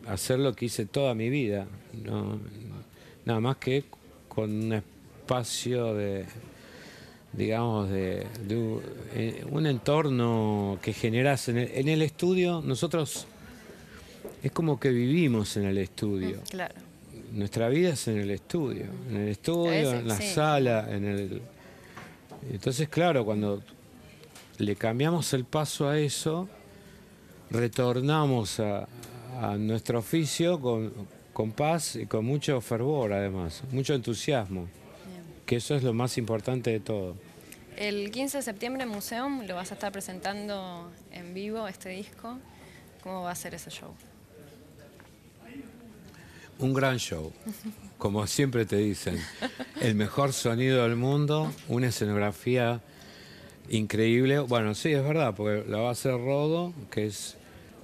hacer 0.06 0.38
lo 0.38 0.54
que 0.54 0.66
hice 0.66 0.86
toda 0.86 1.16
mi 1.16 1.30
vida, 1.30 1.66
¿no? 2.04 2.38
Nada 3.24 3.40
más 3.40 3.56
que 3.56 3.86
con 4.28 4.50
un 4.50 4.72
espacio 4.74 5.94
de, 5.94 6.26
digamos, 7.32 7.90
de, 7.90 8.24
eh, 9.16 9.44
un 9.50 9.66
entorno 9.66 10.78
que 10.80 10.92
generas 10.92 11.48
en 11.48 11.58
en 11.58 11.88
el 11.88 12.02
estudio. 12.02 12.62
Nosotros 12.64 13.26
es 14.42 14.52
como 14.52 14.78
que 14.78 14.90
vivimos 14.90 15.56
en 15.56 15.64
el 15.64 15.78
estudio. 15.78 16.38
Mm, 16.38 16.50
claro. 16.50 16.74
Nuestra 17.32 17.68
vida 17.68 17.90
es 17.90 18.08
en 18.08 18.18
el 18.18 18.30
estudio, 18.30 18.86
en 19.10 19.16
el 19.16 19.28
estudio, 19.28 19.92
en 19.92 20.08
la 20.08 20.20
sala, 20.20 20.88
en 20.90 21.04
el. 21.04 21.42
Entonces, 22.50 22.88
claro, 22.88 23.24
cuando 23.24 23.62
le 24.58 24.76
cambiamos 24.76 25.32
el 25.34 25.44
paso 25.44 25.88
a 25.88 25.98
eso, 25.98 26.48
retornamos 27.50 28.60
a, 28.60 28.88
nuestro 29.58 30.00
oficio 30.00 30.60
con, 30.60 30.92
con, 31.32 31.52
paz 31.52 31.96
y 31.96 32.06
con 32.06 32.24
mucho 32.24 32.60
fervor, 32.60 33.12
además, 33.12 33.62
mucho 33.70 33.94
entusiasmo, 33.94 34.66
que 35.46 35.56
eso 35.56 35.76
es 35.76 35.82
lo 35.82 35.92
más 35.92 36.18
importante 36.18 36.70
de 36.70 36.80
todo. 36.80 37.14
El 37.76 38.10
15 38.10 38.38
de 38.38 38.42
septiembre 38.42 38.82
en 38.82 38.88
Museum 38.88 39.46
lo 39.46 39.54
vas 39.54 39.70
a 39.70 39.74
estar 39.74 39.92
presentando 39.92 40.90
en 41.12 41.34
vivo, 41.34 41.68
este 41.68 41.90
disco. 41.90 42.38
¿Cómo 43.04 43.22
va 43.22 43.30
a 43.30 43.36
ser 43.36 43.54
ese 43.54 43.70
show? 43.70 43.94
Un 46.58 46.74
gran 46.74 46.98
show, 46.98 47.32
como 47.98 48.26
siempre 48.26 48.66
te 48.66 48.76
dicen. 48.76 49.18
El 49.80 49.94
mejor 49.94 50.32
sonido 50.32 50.82
del 50.82 50.96
mundo, 50.96 51.52
una 51.68 51.88
escenografía 51.88 52.80
increíble. 53.70 54.40
Bueno, 54.40 54.74
sí, 54.74 54.92
es 54.92 55.02
verdad, 55.02 55.34
porque 55.36 55.68
la 55.68 55.78
va 55.78 55.88
a 55.88 55.92
hacer 55.92 56.12
Rodo, 56.12 56.72
que 56.90 57.06
es 57.06 57.36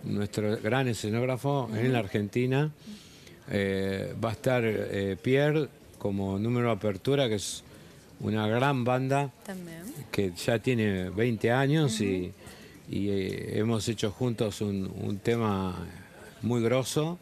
nuestro 0.02 0.58
gran 0.58 0.88
escenógrafo 0.88 1.70
en 1.74 1.92
la 1.92 2.00
Argentina. 2.00 2.70
Eh, 3.50 4.14
va 4.22 4.30
a 4.30 4.32
estar 4.32 4.62
eh, 4.64 5.16
Pierre 5.20 5.68
como 5.98 6.38
número 6.38 6.68
de 6.68 6.72
apertura, 6.72 7.28
que 7.28 7.36
es 7.36 7.62
una 8.20 8.46
gran 8.46 8.84
banda 8.84 9.30
También. 9.44 9.82
que 10.10 10.32
ya 10.32 10.58
tiene 10.58 11.10
20 11.10 11.50
años 11.50 12.00
y, 12.00 12.32
y, 12.88 13.08
eh, 13.08 13.58
hemos 13.58 13.86
hecho 13.88 14.10
juntos 14.10 14.60
un, 14.60 14.90
un 15.02 15.18
tema 15.18 15.76
muy 16.42 16.62
grosso 16.62 17.18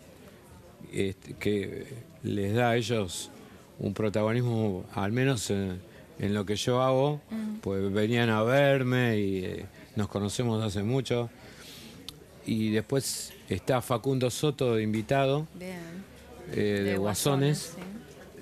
este, 0.93 1.35
que 1.35 1.87
les 2.23 2.55
da 2.55 2.71
a 2.71 2.77
ellos 2.77 3.31
un 3.79 3.95
protagonismo, 3.95 4.85
al 4.95 5.13
menos 5.13 5.51
en, 5.51 5.81
en 6.19 6.35
lo 6.35 6.45
que 6.47 6.57
yo 6.57 6.83
hago, 6.83 7.21
pues 7.63 7.93
venían 7.93 8.31
a 8.31 8.43
verme 8.43 9.19
y 9.19 9.45
eh, 9.45 9.67
nos 9.97 10.09
conocemos 10.09 10.63
hace 10.63 10.83
mucho. 10.83 11.31
Y 12.47 12.71
después 12.71 13.33
está 13.49 13.81
Facundo 13.83 14.31
Soto 14.31 14.75
de 14.75 14.83
invitado, 14.83 15.47
Bien. 15.55 15.79
eh, 16.53 16.83
de, 16.85 16.97
Guasones. 16.97 17.75
sí. 17.77 17.83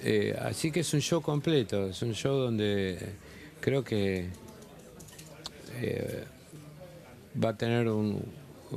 Eh, 0.02 0.34
así 0.40 0.70
que 0.72 0.80
es 0.80 0.94
un 0.94 1.00
show 1.00 1.20
completo, 1.20 1.86
es 1.90 2.00
un 2.00 2.14
show 2.14 2.34
donde 2.38 2.98
creo 3.60 3.84
que 3.84 4.28
eh, 5.80 6.24
va 7.42 7.50
a 7.50 7.56
tener 7.56 7.86
un, 7.88 8.22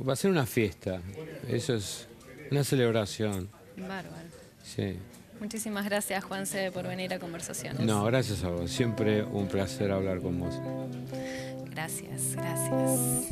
va 0.06 0.12
a 0.12 0.16
ser 0.16 0.30
una 0.30 0.44
fiesta, 0.44 1.00
eso 1.48 1.74
es 1.74 2.06
una 2.50 2.62
celebración. 2.62 3.48
Bárbaro. 3.76 4.28
Sí. 4.62 4.98
Muchísimas 5.40 5.84
gracias, 5.84 6.24
Juanse, 6.24 6.70
por 6.72 6.86
venir 6.86 7.12
a 7.12 7.18
Conversaciones. 7.18 7.80
No, 7.80 8.04
gracias 8.04 8.44
a 8.44 8.50
vos, 8.50 8.70
siempre 8.70 9.22
un 9.24 9.48
placer 9.48 9.90
hablar 9.90 10.20
con 10.20 10.38
vos. 10.38 10.54
Gracias, 11.70 12.36
gracias. 12.36 13.30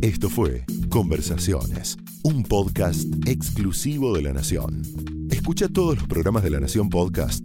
Esto 0.00 0.28
fue 0.28 0.64
Conversaciones, 0.88 1.96
un 2.24 2.42
podcast 2.42 3.06
exclusivo 3.26 4.14
de 4.16 4.22
La 4.22 4.32
Nación. 4.32 4.82
Escucha 5.30 5.68
todos 5.68 5.96
los 5.96 6.08
programas 6.08 6.42
de 6.42 6.50
La 6.50 6.60
Nación 6.60 6.88
Podcast 6.88 7.44